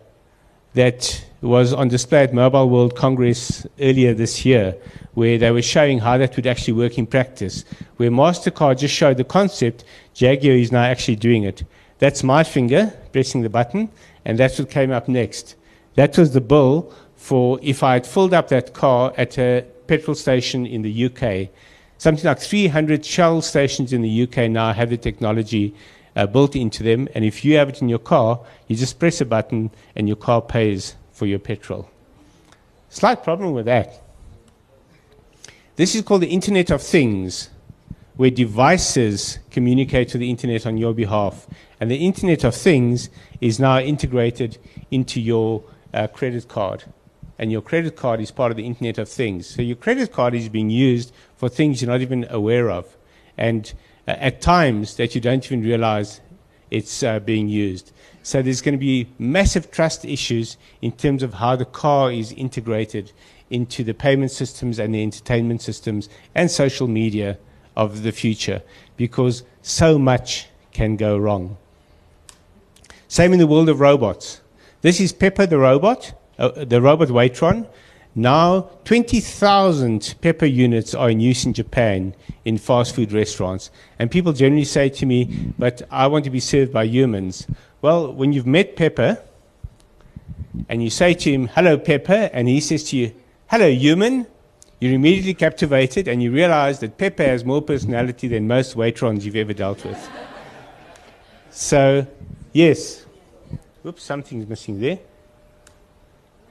that 0.75 1.25
was 1.41 1.73
on 1.73 1.89
display 1.89 2.25
at 2.25 2.35
Mobile 2.35 2.69
World 2.69 2.97
Congress 2.97 3.65
earlier 3.81 4.13
this 4.13 4.45
year, 4.45 4.75
where 5.15 5.39
they 5.39 5.51
were 5.53 5.63
showing 5.63 6.01
how 6.01 6.19
that 6.19 6.35
would 6.35 6.47
actually 6.47 6.75
work 6.75 6.99
in 6.99 7.07
practice. 7.07 7.65
Where 7.97 8.11
MasterCard 8.11 8.79
just 8.79 8.95
showed 8.95 9.19
the 9.19 9.25
concept, 9.25 9.85
Jaguar 10.15 10.55
is 10.55 10.73
now 10.73 10.83
actually 10.83 11.17
doing 11.17 11.45
it. 11.45 11.63
That's 11.99 12.25
my 12.25 12.43
finger 12.43 12.93
pressing 13.13 13.43
the 13.43 13.49
button, 13.49 13.89
and 14.25 14.39
that's 14.39 14.59
what 14.59 14.71
came 14.71 14.91
up 14.91 15.09
next. 15.09 15.55
That 15.95 16.19
was 16.19 16.33
the 16.33 16.41
bill 16.41 16.93
for 17.17 17.59
if 17.63 17.83
I 17.83 17.95
had 17.95 18.07
filled 18.07 18.35
up 18.35 18.49
that 18.49 18.75
car 18.75 19.13
at 19.17 19.39
a 19.39 19.65
petrol 19.87 20.15
station 20.15 20.67
in 20.67 20.83
the 20.83 21.05
UK. 21.07 21.51
Something 21.99 22.25
like 22.25 22.41
300 22.41 23.05
Shell 23.05 23.43
stations 23.43 23.93
in 23.93 24.03
the 24.03 24.23
UK 24.23 24.51
now 24.51 24.73
have 24.73 24.91
the 24.91 24.97
technology 24.97 25.75
uh, 26.15 26.27
built 26.27 26.57
into 26.57 26.83
them, 26.83 27.09
and 27.15 27.25
if 27.25 27.45
you 27.45 27.57
have 27.57 27.69
it 27.69 27.81
in 27.81 27.89
your 27.89 27.99
car, 28.01 28.41
you 28.67 28.75
just 28.75 28.99
press 28.99 29.21
a 29.21 29.25
button 29.25 29.71
and 29.95 30.09
your 30.09 30.17
car 30.17 30.43
pays 30.43 30.97
for 31.19 31.27
your 31.27 31.39
petrol. 31.39 31.91
Slight 32.89 33.23
problem 33.23 33.53
with 33.53 33.67
that. 33.67 34.01
This 35.77 35.95
is 35.95 36.03
called 36.03 36.23
the 36.23 36.29
Internet 36.29 36.71
of 36.71 36.81
Things, 36.83 37.51
where 38.17 38.31
devices 38.31 39.39
communicate 39.51 40.09
to 40.09 40.19
the 40.19 40.31
Internet 40.31 40.67
on 40.67 40.79
your 40.79 40.95
behalf. 40.95 41.47
And 41.81 41.91
the 41.91 42.07
Internet 42.07 42.45
of 42.45 42.55
Things 42.55 43.11
is 43.41 43.61
now 43.61 43.79
integrated 43.79 44.59
into 44.91 45.21
your 45.21 45.63
uh, 45.93 46.07
credit 46.07 46.49
card 46.49 46.85
and 47.39 47.53
your 47.53 47.63
credit 47.63 47.97
card 47.97 48.21
is 48.21 48.31
part 48.31 48.51
of 48.51 48.57
the 48.57 48.67
Internet 48.67 48.99
of 48.99 49.09
Things. 49.09 49.47
So 49.47 49.63
your 49.63 49.77
credit 49.77 50.13
card 50.13 50.35
is 50.35 50.49
being 50.49 50.71
used 50.71 51.13
for 51.37 51.49
things 51.49 51.81
you're 51.81 51.91
not 51.91 52.01
even 52.01 52.27
aware 52.31 52.71
of, 52.71 52.97
and 53.37 53.73
uh, 54.09 54.13
at 54.13 54.41
times 54.41 54.97
that 54.97 55.15
you 55.15 55.21
don't 55.21 55.45
even 55.47 55.63
realize 55.63 56.21
it's 56.71 57.03
uh, 57.03 57.21
being 57.21 57.49
used. 57.49 57.93
So 58.29 58.43
there's 58.43 58.61
going 58.61 58.75
to 58.75 58.79
be 58.79 59.09
massive 59.19 59.71
trust 59.71 60.05
issues 60.05 60.59
in 60.83 60.93
terms 60.93 61.23
of 61.23 61.33
how 61.33 61.57
the 61.57 61.65
car 61.65 62.13
is 62.13 62.31
integrated 62.33 63.11
into 63.49 63.83
the 63.83 63.95
payment 63.95 64.31
systems 64.31 64.79
and 64.79 64.95
the 64.95 65.03
entertainment 65.03 65.63
systems 65.63 66.11
and 66.35 66.51
social 66.51 66.89
media 66.89 67.39
of 67.75 68.03
the 68.03 68.13
future 68.13 68.61
because 68.99 69.45
so 69.63 69.99
much 69.99 70.47
can 70.73 70.97
go 70.97 71.17
wrong. 71.17 71.57
Same 73.09 73.33
in 73.33 73.39
the 73.39 73.47
world 73.47 73.71
of 73.71 73.81
robots. 73.81 74.43
This 74.83 75.01
is 75.01 75.11
Pepper 75.11 75.47
the 75.47 75.57
robot 75.57 76.13
uh, 76.39 76.67
the 76.67 76.83
robot 76.83 77.09
Waitron. 77.09 77.67
Now, 78.15 78.71
20,000 78.85 80.17
Pepper 80.21 80.45
units 80.45 80.95
are 80.95 81.09
in 81.09 81.21
use 81.21 81.47
in 81.47 81.55
Japan 81.55 82.15
in 82.45 82.59
fast 82.59 82.95
food 82.95 83.13
restaurants. 83.13 83.71
And 83.99 84.11
people 84.11 84.33
generally 84.33 84.65
say 84.65 84.89
to 84.89 85.07
me, 85.07 85.53
but 85.59 85.83
I 85.91 86.09
want 86.09 86.25
to 86.25 86.31
be 86.31 86.41
served 86.41 86.73
by 86.73 86.85
humans. 86.85 87.47
Well, 87.81 88.13
when 88.13 88.33
you've 88.33 88.47
met 88.47 88.75
Pepper 88.75 89.23
and 90.69 90.83
you 90.83 90.91
say 90.91 91.15
to 91.15 91.31
him, 91.31 91.47
hello, 91.49 91.79
Pepper, 91.79 92.29
and 92.33 92.49
he 92.49 92.61
says 92.61 92.85
to 92.91 92.97
you, 92.97 93.15
hello, 93.47 93.69
human, 93.69 94.27
you're 94.81 94.95
immediately 94.95 95.35
captivated 95.35 96.09
and 96.09 96.21
you 96.21 96.33
realize 96.33 96.81
that 96.81 96.99
Pepper 96.99 97.23
has 97.23 97.45
more 97.45 97.63
personality 97.63 98.27
than 98.27 98.49
most 98.49 98.75
Waitrons 98.77 99.23
you've 99.23 99.37
ever 99.37 99.53
dealt 99.53 99.85
with. 99.85 100.11
so, 101.51 102.05
yes. 102.53 103.07
Oops, 103.87 104.03
something's 104.03 104.49
missing 104.49 104.81
there. 104.81 104.99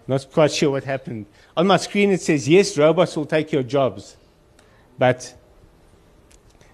Not 0.07 0.31
quite 0.31 0.53
sure 0.53 0.71
what 0.71 0.85
happened. 0.85 1.25
On 1.57 1.67
my 1.67 1.75
screen 1.75 2.11
it 2.11 2.21
says, 2.21 2.47
yes, 2.47 2.77
robots 2.77 3.17
will 3.17 3.25
take 3.25 3.51
your 3.51 3.63
jobs. 3.63 4.15
But 4.97 5.35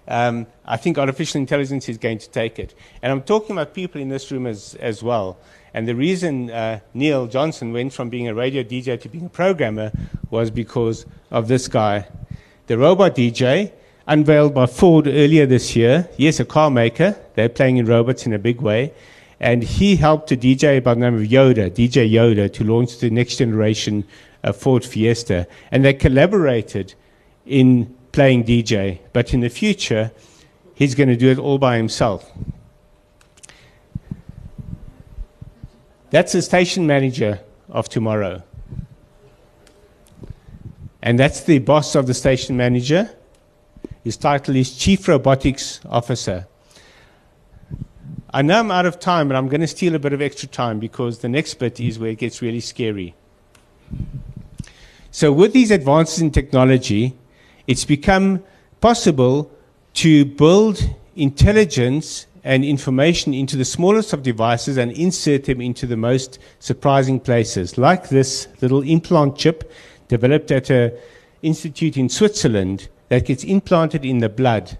um, 0.08 0.46
I 0.64 0.76
think 0.76 0.98
artificial 0.98 1.40
intelligence 1.40 1.88
is 1.88 1.98
going 1.98 2.18
to 2.18 2.30
take 2.30 2.58
it. 2.58 2.74
And 3.02 3.10
I'm 3.10 3.22
talking 3.22 3.52
about 3.52 3.74
people 3.74 4.00
in 4.00 4.08
this 4.08 4.30
room 4.30 4.46
as, 4.46 4.74
as 4.76 5.02
well. 5.02 5.38
And 5.72 5.88
the 5.88 5.94
reason 5.94 6.50
uh, 6.50 6.80
Neil 6.92 7.26
Johnson 7.26 7.72
went 7.72 7.92
from 7.92 8.08
being 8.08 8.28
a 8.28 8.34
radio 8.34 8.62
DJ 8.62 9.00
to 9.00 9.08
being 9.08 9.26
a 9.26 9.30
programmer 9.30 9.92
was 10.30 10.50
because 10.50 11.04
of 11.30 11.48
this 11.48 11.68
guy. 11.68 12.06
The 12.66 12.78
robot 12.78 13.16
DJ, 13.16 13.72
unveiled 14.06 14.54
by 14.54 14.66
Ford 14.66 15.06
earlier 15.06 15.46
this 15.46 15.74
year. 15.74 16.08
Yes, 16.16 16.38
a 16.38 16.44
car 16.44 16.70
maker. 16.70 17.16
They're 17.34 17.48
playing 17.48 17.78
in 17.78 17.86
robots 17.86 18.26
in 18.26 18.32
a 18.32 18.38
big 18.38 18.60
way. 18.60 18.92
And 19.40 19.62
he 19.62 19.96
helped 19.96 20.30
a 20.32 20.36
DJ 20.36 20.82
by 20.82 20.94
the 20.94 21.00
name 21.00 21.14
of 21.16 21.22
Yoda, 21.22 21.70
DJ 21.70 22.10
Yoda, 22.10 22.52
to 22.52 22.64
launch 22.64 22.98
the 22.98 23.10
next 23.10 23.36
generation 23.36 24.04
uh, 24.44 24.52
Ford 24.52 24.84
Fiesta. 24.84 25.46
And 25.70 25.84
they 25.84 25.92
collaborated 25.92 26.94
in 27.44 27.94
playing 28.14 28.44
DJ. 28.44 29.00
But 29.12 29.34
in 29.34 29.40
the 29.40 29.50
future, 29.50 30.12
he's 30.74 30.94
going 30.94 31.08
to 31.08 31.16
do 31.16 31.30
it 31.30 31.38
all 31.38 31.58
by 31.58 31.76
himself. 31.76 32.30
That's 36.10 36.32
the 36.32 36.42
station 36.42 36.86
manager 36.86 37.40
of 37.68 37.88
tomorrow. 37.88 38.44
And 41.02 41.18
that's 41.18 41.42
the 41.42 41.58
boss 41.58 41.96
of 41.96 42.06
the 42.06 42.14
station 42.14 42.56
manager. 42.56 43.10
His 44.04 44.16
title 44.16 44.54
is 44.54 44.76
Chief 44.76 45.08
Robotics 45.08 45.80
Officer. 45.84 46.46
I 48.32 48.42
know 48.42 48.60
I'm 48.60 48.70
out 48.70 48.86
of 48.86 49.00
time, 49.00 49.28
but 49.28 49.36
I'm 49.36 49.48
going 49.48 49.60
to 49.60 49.66
steal 49.66 49.94
a 49.96 49.98
bit 49.98 50.12
of 50.12 50.22
extra 50.22 50.48
time 50.48 50.78
because 50.78 51.18
the 51.18 51.28
next 51.28 51.54
bit 51.54 51.80
is 51.80 51.98
where 51.98 52.10
it 52.10 52.18
gets 52.18 52.40
really 52.40 52.60
scary. 52.60 53.14
So, 55.10 55.32
with 55.32 55.52
these 55.52 55.70
advances 55.70 56.20
in 56.20 56.30
technology, 56.30 57.16
it's 57.66 57.84
become 57.84 58.42
possible 58.80 59.50
to 59.94 60.24
build 60.24 60.82
intelligence 61.16 62.26
and 62.42 62.64
information 62.64 63.32
into 63.32 63.56
the 63.56 63.64
smallest 63.64 64.12
of 64.12 64.22
devices 64.22 64.76
and 64.76 64.92
insert 64.92 65.44
them 65.44 65.60
into 65.60 65.86
the 65.86 65.96
most 65.96 66.38
surprising 66.58 67.18
places, 67.18 67.78
like 67.78 68.10
this 68.10 68.48
little 68.60 68.82
implant 68.82 69.36
chip 69.36 69.72
developed 70.08 70.50
at 70.50 70.68
an 70.68 70.92
institute 71.42 71.96
in 71.96 72.08
Switzerland 72.08 72.88
that 73.08 73.24
gets 73.24 73.44
implanted 73.44 74.04
in 74.04 74.18
the 74.18 74.28
blood 74.28 74.78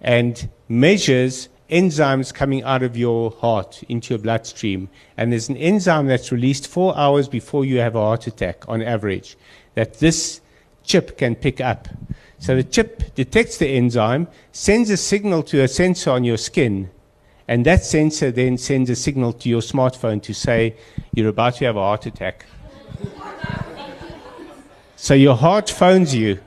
and 0.00 0.48
measures 0.68 1.48
enzymes 1.70 2.34
coming 2.34 2.62
out 2.64 2.82
of 2.82 2.96
your 2.96 3.30
heart 3.30 3.82
into 3.88 4.14
your 4.14 4.18
bloodstream. 4.18 4.88
And 5.16 5.32
there's 5.32 5.48
an 5.48 5.56
enzyme 5.56 6.06
that's 6.06 6.30
released 6.30 6.66
four 6.66 6.96
hours 6.96 7.28
before 7.28 7.64
you 7.64 7.78
have 7.78 7.94
a 7.94 8.00
heart 8.00 8.26
attack 8.26 8.68
on 8.68 8.82
average 8.82 9.36
that 9.74 10.00
this 10.00 10.40
chip 10.84 11.18
can 11.18 11.34
pick 11.34 11.60
up. 11.60 11.88
So 12.38 12.56
the 12.56 12.62
chip 12.62 13.14
detects 13.14 13.58
the 13.58 13.68
enzyme, 13.68 14.28
sends 14.52 14.90
a 14.90 14.96
signal 14.96 15.42
to 15.44 15.62
a 15.62 15.68
sensor 15.68 16.10
on 16.10 16.24
your 16.24 16.36
skin, 16.36 16.90
and 17.48 17.64
that 17.66 17.84
sensor 17.84 18.30
then 18.30 18.58
sends 18.58 18.90
a 18.90 18.96
signal 18.96 19.32
to 19.34 19.48
your 19.48 19.60
smartphone 19.60 20.22
to 20.22 20.32
say, 20.32 20.76
You're 21.12 21.28
about 21.28 21.56
to 21.56 21.64
have 21.66 21.76
a 21.76 21.80
heart 21.80 22.06
attack. 22.06 22.46
so 24.96 25.14
your 25.14 25.36
heart 25.36 25.70
phones 25.70 26.14
you 26.14 26.40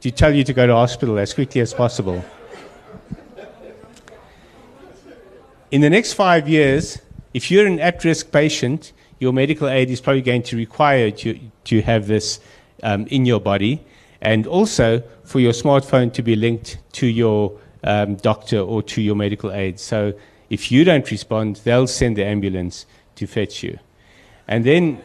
to 0.00 0.10
tell 0.10 0.34
you 0.34 0.44
to 0.44 0.52
go 0.52 0.66
to 0.66 0.74
hospital 0.74 1.18
as 1.18 1.32
quickly 1.34 1.60
as 1.60 1.72
possible. 1.72 2.24
In 5.70 5.80
the 5.80 5.90
next 5.90 6.12
five 6.12 6.48
years, 6.48 6.98
if 7.34 7.50
you're 7.50 7.66
an 7.66 7.80
at 7.80 8.04
risk 8.04 8.30
patient, 8.30 8.92
your 9.18 9.32
medical 9.32 9.68
aid 9.68 9.90
is 9.90 10.00
probably 10.00 10.22
going 10.22 10.42
to 10.44 10.56
require 10.56 11.10
to, 11.10 11.38
to 11.64 11.82
have 11.82 12.06
this 12.06 12.40
um, 12.82 13.06
in 13.06 13.26
your 13.26 13.40
body, 13.40 13.84
and 14.20 14.46
also 14.46 15.02
for 15.24 15.40
your 15.40 15.52
smartphone 15.52 16.12
to 16.12 16.22
be 16.22 16.36
linked 16.36 16.78
to 16.92 17.06
your 17.06 17.58
um, 17.84 18.16
doctor 18.16 18.58
or 18.58 18.82
to 18.82 19.00
your 19.00 19.14
medical 19.14 19.52
aid. 19.52 19.78
So 19.78 20.14
if 20.50 20.70
you 20.70 20.84
don't 20.84 21.10
respond, 21.10 21.56
they'll 21.64 21.86
send 21.86 22.16
the 22.16 22.24
ambulance 22.24 22.86
to 23.16 23.26
fetch 23.26 23.62
you. 23.62 23.78
And 24.48 24.64
then 24.64 25.00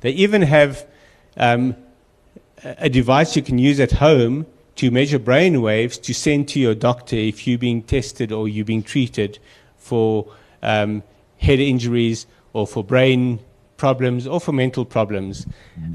they 0.00 0.10
even 0.10 0.42
have 0.42 0.86
um, 1.36 1.76
a 2.64 2.88
device 2.88 3.36
you 3.36 3.42
can 3.42 3.58
use 3.58 3.80
at 3.80 3.92
home 3.92 4.46
to 4.76 4.90
measure 4.90 5.18
brain 5.18 5.62
waves 5.62 5.98
to 5.98 6.14
send 6.14 6.48
to 6.48 6.60
your 6.60 6.74
doctor 6.74 7.16
if 7.16 7.46
you're 7.46 7.58
being 7.58 7.82
tested 7.82 8.32
or 8.32 8.48
you're 8.48 8.64
being 8.64 8.82
treated 8.82 9.38
for 9.76 10.32
um, 10.62 11.02
head 11.38 11.60
injuries 11.60 12.26
or 12.52 12.66
for 12.66 12.82
brain 12.82 13.38
problems 13.82 14.28
or 14.28 14.40
for 14.40 14.52
mental 14.52 14.84
problems. 14.84 15.44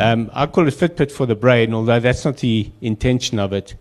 Um, 0.02 0.30
I 0.34 0.46
call 0.46 0.68
it 0.68 0.74
Fitbit 0.74 1.10
for 1.10 1.26
the 1.26 1.36
brain, 1.36 1.74
although 1.74 2.02
that's 2.02 2.26
not 2.26 2.36
the 2.40 2.70
intention 2.82 3.40
of 3.40 3.54
it. 3.54 3.76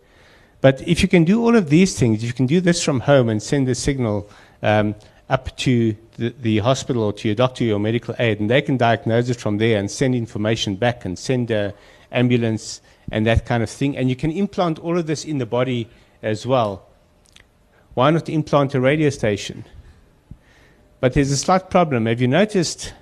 But 0.60 0.80
if 0.86 1.02
you 1.02 1.08
can 1.08 1.24
do 1.24 1.42
all 1.42 1.56
of 1.56 1.70
these 1.70 1.98
things, 1.98 2.22
you 2.22 2.32
can 2.32 2.46
do 2.46 2.60
this 2.60 2.84
from 2.84 3.00
home 3.00 3.28
and 3.28 3.42
send 3.42 3.66
the 3.66 3.74
signal 3.74 4.30
um, 4.62 4.94
up 5.28 5.56
to 5.56 5.96
the, 6.18 6.32
the, 6.40 6.58
hospital 6.58 7.02
or 7.02 7.12
to 7.14 7.26
your 7.26 7.34
doctor 7.34 7.64
or 7.64 7.66
your 7.66 7.80
medical 7.80 8.14
aid, 8.20 8.38
and 8.38 8.48
they 8.48 8.62
can 8.62 8.76
diagnose 8.76 9.28
it 9.28 9.40
from 9.40 9.58
there 9.58 9.76
and 9.76 9.90
send 9.90 10.14
information 10.14 10.76
back 10.76 11.04
and 11.04 11.18
send 11.18 11.50
an 11.50 11.72
ambulance 12.12 12.80
and 13.10 13.26
that 13.26 13.44
kind 13.44 13.64
of 13.64 13.68
thing. 13.68 13.96
And 13.96 14.08
you 14.08 14.14
can 14.14 14.30
implant 14.30 14.78
all 14.78 14.96
of 14.96 15.08
this 15.08 15.24
in 15.24 15.38
the 15.38 15.46
body 15.46 15.88
as 16.22 16.46
well. 16.46 16.86
Why 17.94 18.10
not 18.10 18.28
implant 18.28 18.72
a 18.76 18.80
radio 18.80 19.10
station? 19.10 19.64
But 21.00 21.14
there's 21.14 21.32
a 21.32 21.36
slight 21.36 21.70
problem. 21.70 22.06
Have 22.06 22.20
you 22.20 22.28
noticed 22.28 22.94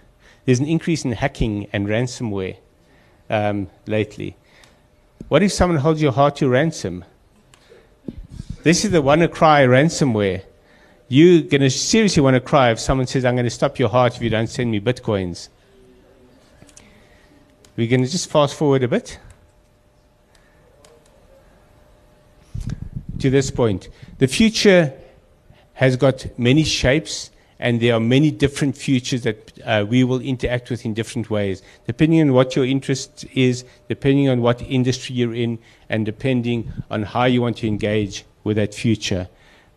there's 0.44 0.60
an 0.60 0.66
increase 0.66 1.04
in 1.04 1.12
hacking 1.12 1.68
and 1.72 1.86
ransomware 1.86 2.56
um, 3.30 3.68
lately? 3.86 4.36
What 5.28 5.42
if 5.42 5.52
someone 5.52 5.78
holds 5.78 6.02
your 6.02 6.12
heart 6.12 6.36
to 6.36 6.48
ransom? 6.48 7.04
This 8.62 8.84
is 8.84 8.90
the 8.90 9.02
WannaCry 9.02 9.68
ransomware. 9.68 10.42
You're 11.08 11.42
going 11.42 11.60
to 11.60 11.70
seriously 11.70 12.22
want 12.22 12.34
to 12.34 12.40
cry 12.40 12.70
if 12.70 12.80
someone 12.80 13.06
says, 13.06 13.24
I'm 13.24 13.34
going 13.34 13.44
to 13.44 13.50
stop 13.50 13.78
your 13.78 13.88
heart 13.88 14.16
if 14.16 14.22
you 14.22 14.30
don't 14.30 14.46
send 14.46 14.70
me 14.70 14.80
bitcoins. 14.80 15.48
We're 17.76 17.88
going 17.88 18.04
to 18.04 18.10
just 18.10 18.30
fast 18.30 18.54
forward 18.54 18.82
a 18.82 18.88
bit. 18.88 19.18
to 23.24 23.30
this 23.30 23.50
point. 23.50 23.88
The 24.18 24.26
future 24.26 24.92
has 25.72 25.96
got 25.96 26.26
many 26.38 26.62
shapes, 26.62 27.30
and 27.58 27.80
there 27.80 27.94
are 27.94 28.00
many 28.00 28.30
different 28.30 28.76
futures 28.76 29.22
that 29.22 29.58
uh, 29.64 29.84
we 29.88 30.04
will 30.04 30.20
interact 30.20 30.70
with 30.70 30.84
in 30.84 30.94
different 30.94 31.30
ways, 31.30 31.62
depending 31.86 32.20
on 32.20 32.32
what 32.32 32.56
your 32.56 32.64
interest 32.64 33.24
is, 33.34 33.64
depending 33.88 34.28
on 34.28 34.42
what 34.42 34.60
industry 34.62 35.14
you're 35.14 35.34
in, 35.34 35.58
and 35.88 36.04
depending 36.04 36.72
on 36.90 37.02
how 37.02 37.24
you 37.24 37.40
want 37.40 37.58
to 37.58 37.66
engage 37.66 38.24
with 38.42 38.56
that 38.56 38.74
future. 38.74 39.28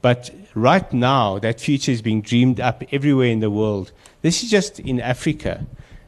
But 0.01 0.31
right 0.53 0.91
now, 0.93 1.39
that 1.39 1.59
future 1.59 1.91
is 1.91 2.01
being 2.01 2.21
dreamed 2.21 2.59
up 2.59 2.83
everywhere 2.91 3.27
in 3.27 3.39
the 3.39 3.51
world. 3.51 3.91
This 4.21 4.43
is 4.43 4.49
just 4.49 4.79
in 4.79 4.99
Africa. 4.99 5.65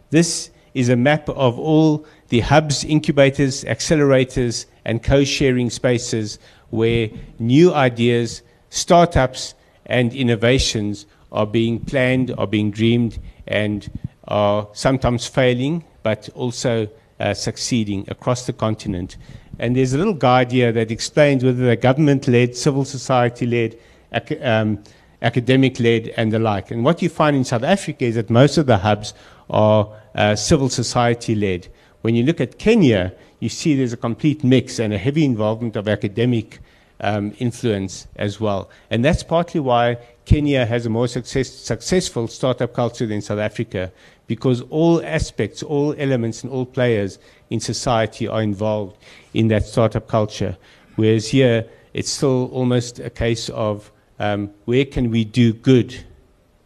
This 0.10 0.52
is 0.74 0.90
a 0.90 0.96
map 0.96 1.30
of 1.30 1.60
all 1.60 2.06
the 2.30 2.42
hubs, 2.42 2.84
incubators, 2.84 3.64
accelerators, 3.64 4.66
and 4.86 5.04
co 5.04 5.24
sharing 5.24 5.70
spaces 5.70 6.40
where 6.70 7.10
new 7.40 7.74
ideas, 7.74 8.42
startups, 8.70 9.56
and 9.86 10.14
innovations 10.14 11.06
are 11.32 11.48
being 11.48 11.80
planned, 11.80 12.34
are 12.38 12.48
being 12.48 12.72
dreamed, 12.72 13.20
and 13.48 13.90
are 14.28 14.68
sometimes 14.74 15.28
failing, 15.28 15.84
but 16.04 16.30
also 16.36 16.88
uh, 17.20 17.34
succeeding 17.34 18.06
across 18.08 18.46
the 18.46 18.54
continent. 18.54 19.18
And 19.60 19.76
there's 19.76 19.94
a 19.94 19.98
little 19.98 20.14
guide 20.14 20.52
here 20.52 20.72
that 20.72 20.90
explains 20.92 21.44
whether 21.44 21.64
they're 21.66 21.76
government 21.76 22.28
led, 22.28 22.56
civil 22.56 22.86
society 22.86 23.46
led, 23.46 23.78
ac- 24.14 24.40
um, 24.40 24.82
academic 25.22 25.80
led, 25.80 26.10
and 26.16 26.32
the 26.32 26.40
like. 26.40 26.72
And 26.72 26.86
what 26.86 27.02
you 27.02 27.10
find 27.10 27.36
in 27.36 27.44
South 27.44 27.64
Africa 27.64 28.06
is 28.06 28.16
that 28.16 28.30
most 28.30 28.58
of 28.58 28.68
the 28.68 28.78
hubs 28.78 29.14
are 29.50 29.90
uh, 30.16 30.36
civil 30.36 30.70
society 30.70 31.36
led. 31.36 31.68
When 32.02 32.16
you 32.16 32.24
look 32.24 32.40
at 32.40 32.58
Kenya, 32.58 33.14
you 33.42 33.50
see 33.50 33.76
there's 33.76 33.94
a 33.94 33.98
complete 33.98 34.44
mix 34.44 34.80
and 34.80 34.94
a 34.94 34.98
heavy 34.98 35.26
involvement 35.26 35.76
of 35.76 35.90
academic 35.90 36.60
um, 37.02 37.34
influence 37.40 38.08
as 38.16 38.40
well. 38.40 38.70
And 38.90 39.04
that's 39.04 39.24
partly 39.24 39.60
why 39.60 39.98
Kenya 40.30 40.64
has 40.64 40.86
a 40.86 40.92
more 40.92 41.08
success, 41.08 41.50
successful 41.50 42.28
startup 42.28 42.72
culture 42.72 43.08
than 43.08 43.20
South 43.20 43.40
Africa, 43.40 43.92
because 44.28 44.62
all 44.70 45.04
aspects, 45.04 45.64
all 45.64 45.96
elements, 45.98 46.44
and 46.44 46.54
all 46.54 46.68
players 46.68 47.18
in 47.50 47.60
society 47.60 48.28
are 48.28 48.44
involved 48.44 48.96
in 49.34 49.48
that 49.48 49.66
startup 49.66 50.08
culture. 50.08 50.56
Whereas 50.98 51.30
here, 51.30 51.66
it's 51.96 52.12
still 52.12 52.46
almost 52.54 53.00
a 53.00 53.10
case 53.10 53.50
of 53.50 53.92
um, 54.20 54.52
where 54.66 54.86
can 54.86 55.10
we 55.10 55.26
do 55.26 55.52
good 55.52 56.06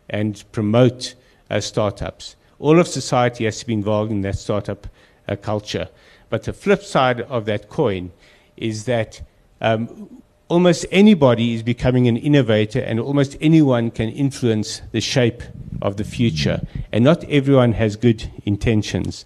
and 0.09 0.43
promote 0.51 1.15
uh, 1.49 1.61
startups. 1.61 2.35
All 2.59 2.81
of 2.81 2.87
society 2.89 3.45
has 3.45 3.59
to 3.59 3.65
be 3.65 3.73
involved 3.73 4.11
in 4.11 4.23
that 4.23 4.37
startup 4.37 4.87
uh, 5.29 5.37
culture. 5.37 5.87
But 6.29 6.43
the 6.43 6.51
flip 6.51 6.83
side 6.83 7.21
of 7.21 7.45
that 7.45 7.69
coin 7.69 8.11
is 8.57 8.83
that 8.83 9.21
um, 9.61 10.21
almost 10.49 10.85
anybody 10.91 11.53
is 11.53 11.63
becoming 11.63 12.07
an 12.07 12.17
innovator 12.17 12.79
and 12.79 12.99
almost 12.99 13.37
anyone 13.41 13.91
can 13.91 14.09
influence 14.09 14.81
the 14.91 15.01
shape 15.01 15.41
of 15.81 15.97
the 15.97 16.03
future. 16.03 16.61
And 16.91 17.03
not 17.03 17.23
everyone 17.25 17.73
has 17.73 17.95
good 17.95 18.29
intentions. 18.45 19.25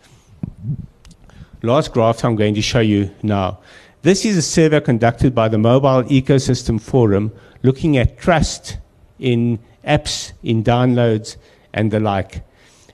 Last 1.63 1.91
graph 1.91 2.23
I'm 2.23 2.35
going 2.35 2.53
to 2.55 2.61
show 2.61 2.79
you 2.79 3.11
now. 3.23 3.59
This 4.03 4.25
is 4.25 4.37
a 4.37 4.41
survey 4.41 4.79
conducted 4.79 5.33
by 5.33 5.47
the 5.49 5.57
Mobile 5.57 6.03
Ecosystem 6.03 6.79
Forum 6.79 7.31
looking 7.63 7.97
at 7.97 8.17
trust 8.17 8.77
in 9.19 9.59
apps, 9.83 10.33
in 10.43 10.63
downloads, 10.63 11.35
and 11.73 11.91
the 11.91 11.99
like. 11.99 12.43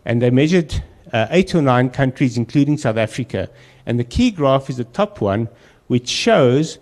And 0.06 0.22
they 0.22 0.30
measured 0.30 0.82
uh, 1.12 1.28
eight 1.30 1.54
or 1.54 1.62
nine 1.62 1.89
countries, 1.89 2.38
including 2.38 2.78
South 2.78 2.97
Africa. 2.97 3.50
And 3.86 4.00
the 4.00 4.04
key 4.04 4.32
graph 4.32 4.70
is 4.70 4.78
the 4.78 4.86
top 4.86 5.22
one, 5.22 5.50
which 5.88 6.08
shows 6.08 6.80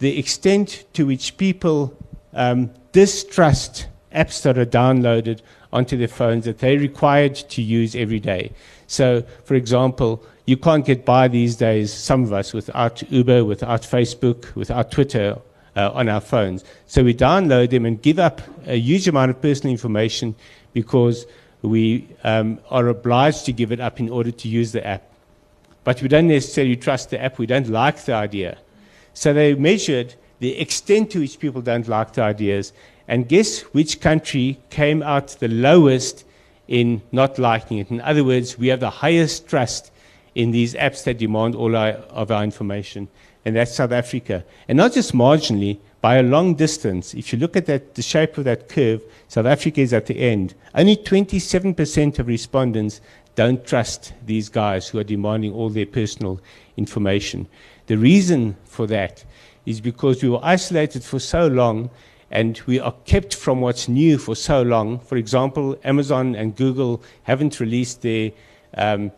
the 0.00 0.18
extent 0.18 0.84
to 0.94 1.06
which 1.06 1.36
people 1.36 1.96
um, 2.34 2.70
distrust 2.92 3.86
apps 4.12 4.42
that 4.42 4.58
are 4.58 4.66
downloaded 4.66 5.40
onto 5.72 5.96
their 5.96 6.08
phones 6.08 6.44
that 6.44 6.58
they're 6.58 6.78
required 6.78 7.36
to 7.36 7.62
use 7.62 7.94
every 7.94 8.18
day. 8.18 8.52
So, 8.86 9.22
for 9.44 9.54
example, 9.54 10.24
you 10.46 10.56
can't 10.56 10.84
get 10.84 11.04
by 11.04 11.28
these 11.28 11.54
days, 11.54 11.92
some 11.92 12.24
of 12.24 12.32
us, 12.32 12.52
without 12.52 13.02
Uber, 13.10 13.44
without 13.44 13.82
Facebook, 13.82 14.52
without 14.56 14.90
Twitter 14.90 15.38
uh, 15.76 15.90
on 15.92 16.08
our 16.08 16.20
phones. 16.20 16.64
So 16.86 17.04
we 17.04 17.14
download 17.14 17.70
them 17.70 17.86
and 17.86 18.02
give 18.02 18.18
up 18.18 18.40
a 18.66 18.76
huge 18.76 19.06
amount 19.06 19.30
of 19.30 19.40
personal 19.40 19.70
information 19.70 20.34
because 20.72 21.26
we 21.62 22.08
um, 22.24 22.58
are 22.70 22.88
obliged 22.88 23.44
to 23.46 23.52
give 23.52 23.70
it 23.70 23.80
up 23.80 24.00
in 24.00 24.08
order 24.08 24.30
to 24.30 24.48
use 24.48 24.72
the 24.72 24.84
app. 24.84 25.04
But 25.84 26.02
we 26.02 26.08
don't 26.08 26.26
necessarily 26.28 26.76
trust 26.76 27.10
the 27.10 27.22
app, 27.22 27.38
we 27.38 27.46
don't 27.46 27.68
like 27.68 28.04
the 28.04 28.14
idea. 28.14 28.58
So 29.20 29.34
they 29.34 29.52
measured 29.54 30.14
the 30.38 30.58
extent 30.58 31.10
to 31.10 31.20
which 31.20 31.38
people 31.38 31.60
don't 31.60 31.86
like 31.86 32.14
the 32.14 32.22
ideas, 32.22 32.72
and 33.06 33.28
guess 33.28 33.60
which 33.74 34.00
country 34.00 34.58
came 34.70 35.02
out 35.02 35.28
the 35.40 35.48
lowest 35.48 36.24
in 36.68 37.02
not 37.12 37.38
liking 37.38 37.76
it? 37.76 37.90
In 37.90 38.00
other 38.00 38.24
words, 38.24 38.58
we 38.58 38.68
have 38.68 38.80
the 38.80 38.88
highest 38.88 39.46
trust 39.46 39.92
in 40.34 40.52
these 40.52 40.72
apps 40.72 41.04
that 41.04 41.18
demand 41.18 41.54
all 41.54 41.76
our, 41.76 41.90
of 42.08 42.30
our 42.30 42.42
information, 42.42 43.08
and 43.44 43.56
that's 43.56 43.74
South 43.74 43.92
Africa. 43.92 44.42
And 44.68 44.78
not 44.78 44.94
just 44.94 45.12
marginally, 45.12 45.80
by 46.00 46.16
a 46.16 46.22
long 46.22 46.54
distance. 46.54 47.12
If 47.12 47.30
you 47.30 47.38
look 47.38 47.56
at 47.56 47.66
that, 47.66 47.96
the 47.96 48.00
shape 48.02 48.38
of 48.38 48.44
that 48.44 48.70
curve, 48.70 49.02
South 49.28 49.44
Africa 49.44 49.82
is 49.82 49.92
at 49.92 50.06
the 50.06 50.18
end. 50.18 50.54
Only 50.74 50.96
27% 50.96 52.18
of 52.18 52.26
respondents 52.26 53.02
don't 53.34 53.66
trust 53.66 54.14
these 54.24 54.48
guys 54.48 54.88
who 54.88 54.98
are 54.98 55.04
demanding 55.04 55.52
all 55.52 55.68
their 55.68 55.84
personal 55.84 56.40
information. 56.78 57.48
The 57.90 57.98
reason 57.98 58.56
for 58.66 58.86
that 58.86 59.24
is 59.66 59.80
because 59.80 60.22
we 60.22 60.28
were 60.28 60.38
isolated 60.44 61.02
for 61.02 61.18
so 61.18 61.48
long 61.48 61.90
and 62.30 62.56
we 62.64 62.78
are 62.78 62.94
kept 63.04 63.34
from 63.34 63.60
what's 63.60 63.88
new 63.88 64.16
for 64.16 64.36
so 64.36 64.62
long. 64.62 65.00
For 65.00 65.16
example, 65.16 65.76
Amazon 65.82 66.36
and 66.36 66.54
Google 66.54 67.02
haven't 67.24 67.58
released 67.58 68.02
their 68.02 68.30
um, 68.76 69.10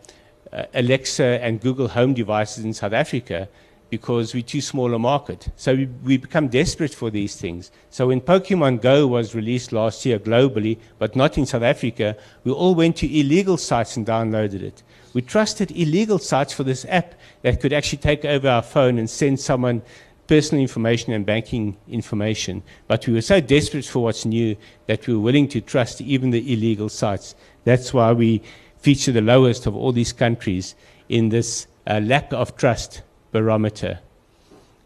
uh, 0.51 0.63
Alexa 0.73 1.23
and 1.23 1.61
Google 1.61 1.87
Home 1.89 2.15
devices 2.15 2.65
in 2.65 2.73
South 2.73 2.93
Africa 2.93 3.47
because 3.91 4.33
we're 4.33 4.41
too 4.41 4.59
small 4.59 4.91
a 4.95 4.97
market. 4.97 5.49
So 5.55 5.75
we, 5.75 5.85
we 6.03 6.17
become 6.17 6.47
desperate 6.47 6.95
for 6.95 7.11
these 7.11 7.35
things. 7.35 7.69
So 7.91 8.07
when 8.07 8.21
Pokemon 8.21 8.81
Go 8.81 9.05
was 9.05 9.35
released 9.35 9.71
last 9.71 10.03
year 10.03 10.17
globally, 10.17 10.79
but 10.97 11.15
not 11.15 11.37
in 11.37 11.45
South 11.45 11.61
Africa, 11.61 12.17
we 12.43 12.51
all 12.51 12.73
went 12.73 12.97
to 12.97 13.19
illegal 13.19 13.57
sites 13.57 13.97
and 13.97 14.07
downloaded 14.07 14.63
it. 14.63 14.81
We 15.13 15.21
trusted 15.21 15.71
illegal 15.71 16.17
sites 16.19 16.53
for 16.53 16.63
this 16.63 16.85
app 16.89 17.13
that 17.43 17.61
could 17.61 17.73
actually 17.73 17.99
take 17.99 18.25
over 18.25 18.49
our 18.49 18.63
phone 18.63 18.97
and 18.97 19.09
send 19.09 19.39
someone 19.39 19.83
personal 20.27 20.61
information 20.61 21.13
and 21.13 21.25
banking 21.25 21.77
information. 21.87 22.63
But 22.87 23.05
we 23.05 23.13
were 23.13 23.21
so 23.21 23.39
desperate 23.39 23.85
for 23.85 24.03
what's 24.03 24.25
new 24.25 24.55
that 24.87 25.05
we 25.05 25.13
were 25.13 25.19
willing 25.19 25.47
to 25.49 25.61
trust 25.61 26.01
even 26.01 26.31
the 26.31 26.53
illegal 26.53 26.89
sites. 26.89 27.35
That's 27.63 27.93
why 27.93 28.11
we 28.13 28.41
feature 28.79 29.11
the 29.11 29.21
lowest 29.21 29.65
of 29.65 29.75
all 29.75 29.91
these 29.91 30.13
countries 30.13 30.75
in 31.09 31.29
this 31.29 31.67
uh, 31.85 31.99
lack 32.03 32.33
of 32.33 32.57
trust 32.57 33.01
barometer. 33.31 33.99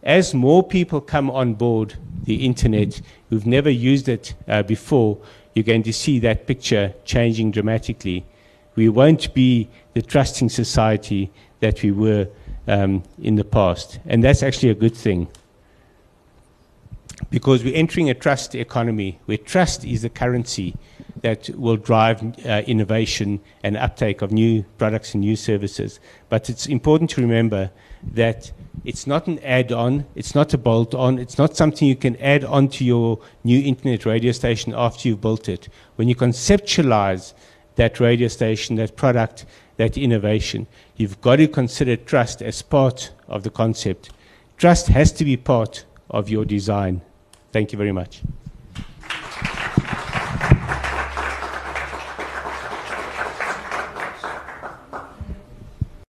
As 0.03 0.33
more 0.33 0.63
people 0.63 1.01
come 1.01 1.29
on 1.31 1.53
board 1.53 1.95
the 2.23 2.45
internet 2.45 3.01
who've 3.29 3.45
never 3.45 3.69
used 3.69 4.09
it 4.09 4.33
uh, 4.47 4.63
before, 4.63 5.17
you're 5.53 5.63
going 5.63 5.83
to 5.83 5.93
see 5.93 6.19
that 6.19 6.47
picture 6.47 6.93
changing 7.05 7.51
dramatically. 7.51 8.25
We 8.77 8.89
won't 8.89 9.33
be 9.33 9.67
the 9.95 10.03
trusting 10.03 10.49
society 10.49 11.31
that 11.61 11.81
we 11.81 11.91
were 11.91 12.29
um, 12.67 13.01
in 13.19 13.35
the 13.35 13.43
past. 13.43 13.99
And 14.05 14.23
that's 14.23 14.43
actually 14.43 14.69
a 14.69 14.75
good 14.75 14.95
thing. 14.95 15.27
Because 17.31 17.63
we're 17.63 17.75
entering 17.75 18.07
a 18.11 18.13
trust 18.13 18.53
economy 18.53 19.19
where 19.25 19.39
trust 19.39 19.83
is 19.83 20.03
the 20.03 20.09
currency 20.09 20.75
that 21.23 21.49
will 21.57 21.77
drive 21.77 22.21
uh, 22.45 22.61
innovation 22.67 23.39
and 23.63 23.75
uptake 23.75 24.21
of 24.21 24.31
new 24.31 24.63
products 24.77 25.15
and 25.15 25.21
new 25.21 25.35
services. 25.35 25.99
But 26.29 26.47
it's 26.47 26.67
important 26.67 27.09
to 27.11 27.21
remember 27.21 27.71
that 28.13 28.51
it's 28.85 29.07
not 29.07 29.25
an 29.25 29.39
add-on, 29.39 30.05
it's 30.13 30.35
not 30.35 30.53
a 30.53 30.57
bolt-on, 30.59 31.17
it's 31.17 31.39
not 31.39 31.57
something 31.57 31.87
you 31.87 31.95
can 31.95 32.15
add 32.17 32.43
on 32.43 32.67
to 32.69 32.85
your 32.85 33.19
new 33.43 33.59
internet 33.59 34.05
radio 34.05 34.31
station 34.31 34.75
after 34.77 35.07
you've 35.07 35.21
built 35.21 35.49
it. 35.49 35.67
When 35.95 36.07
you 36.07 36.15
conceptualize 36.15 37.33
that 37.77 37.99
radio 37.99 38.27
station, 38.27 38.75
that 38.75 38.95
product, 38.95 39.45
that 39.77 39.97
innovation, 39.97 40.67
you've 40.95 41.19
got 41.21 41.37
to 41.37 41.47
consider 41.47 41.95
trust 41.95 42.41
as 42.41 42.61
part 42.61 43.11
of 43.27 43.43
the 43.43 43.49
concept. 43.49 44.11
Trust 44.57 44.87
has 44.87 45.11
to 45.13 45.25
be 45.25 45.37
part 45.37 45.85
of 46.09 46.29
your 46.29 46.45
design. 46.45 47.01
Thank 47.51 47.71
you 47.71 47.77
very 47.77 47.91
much. 47.91 48.21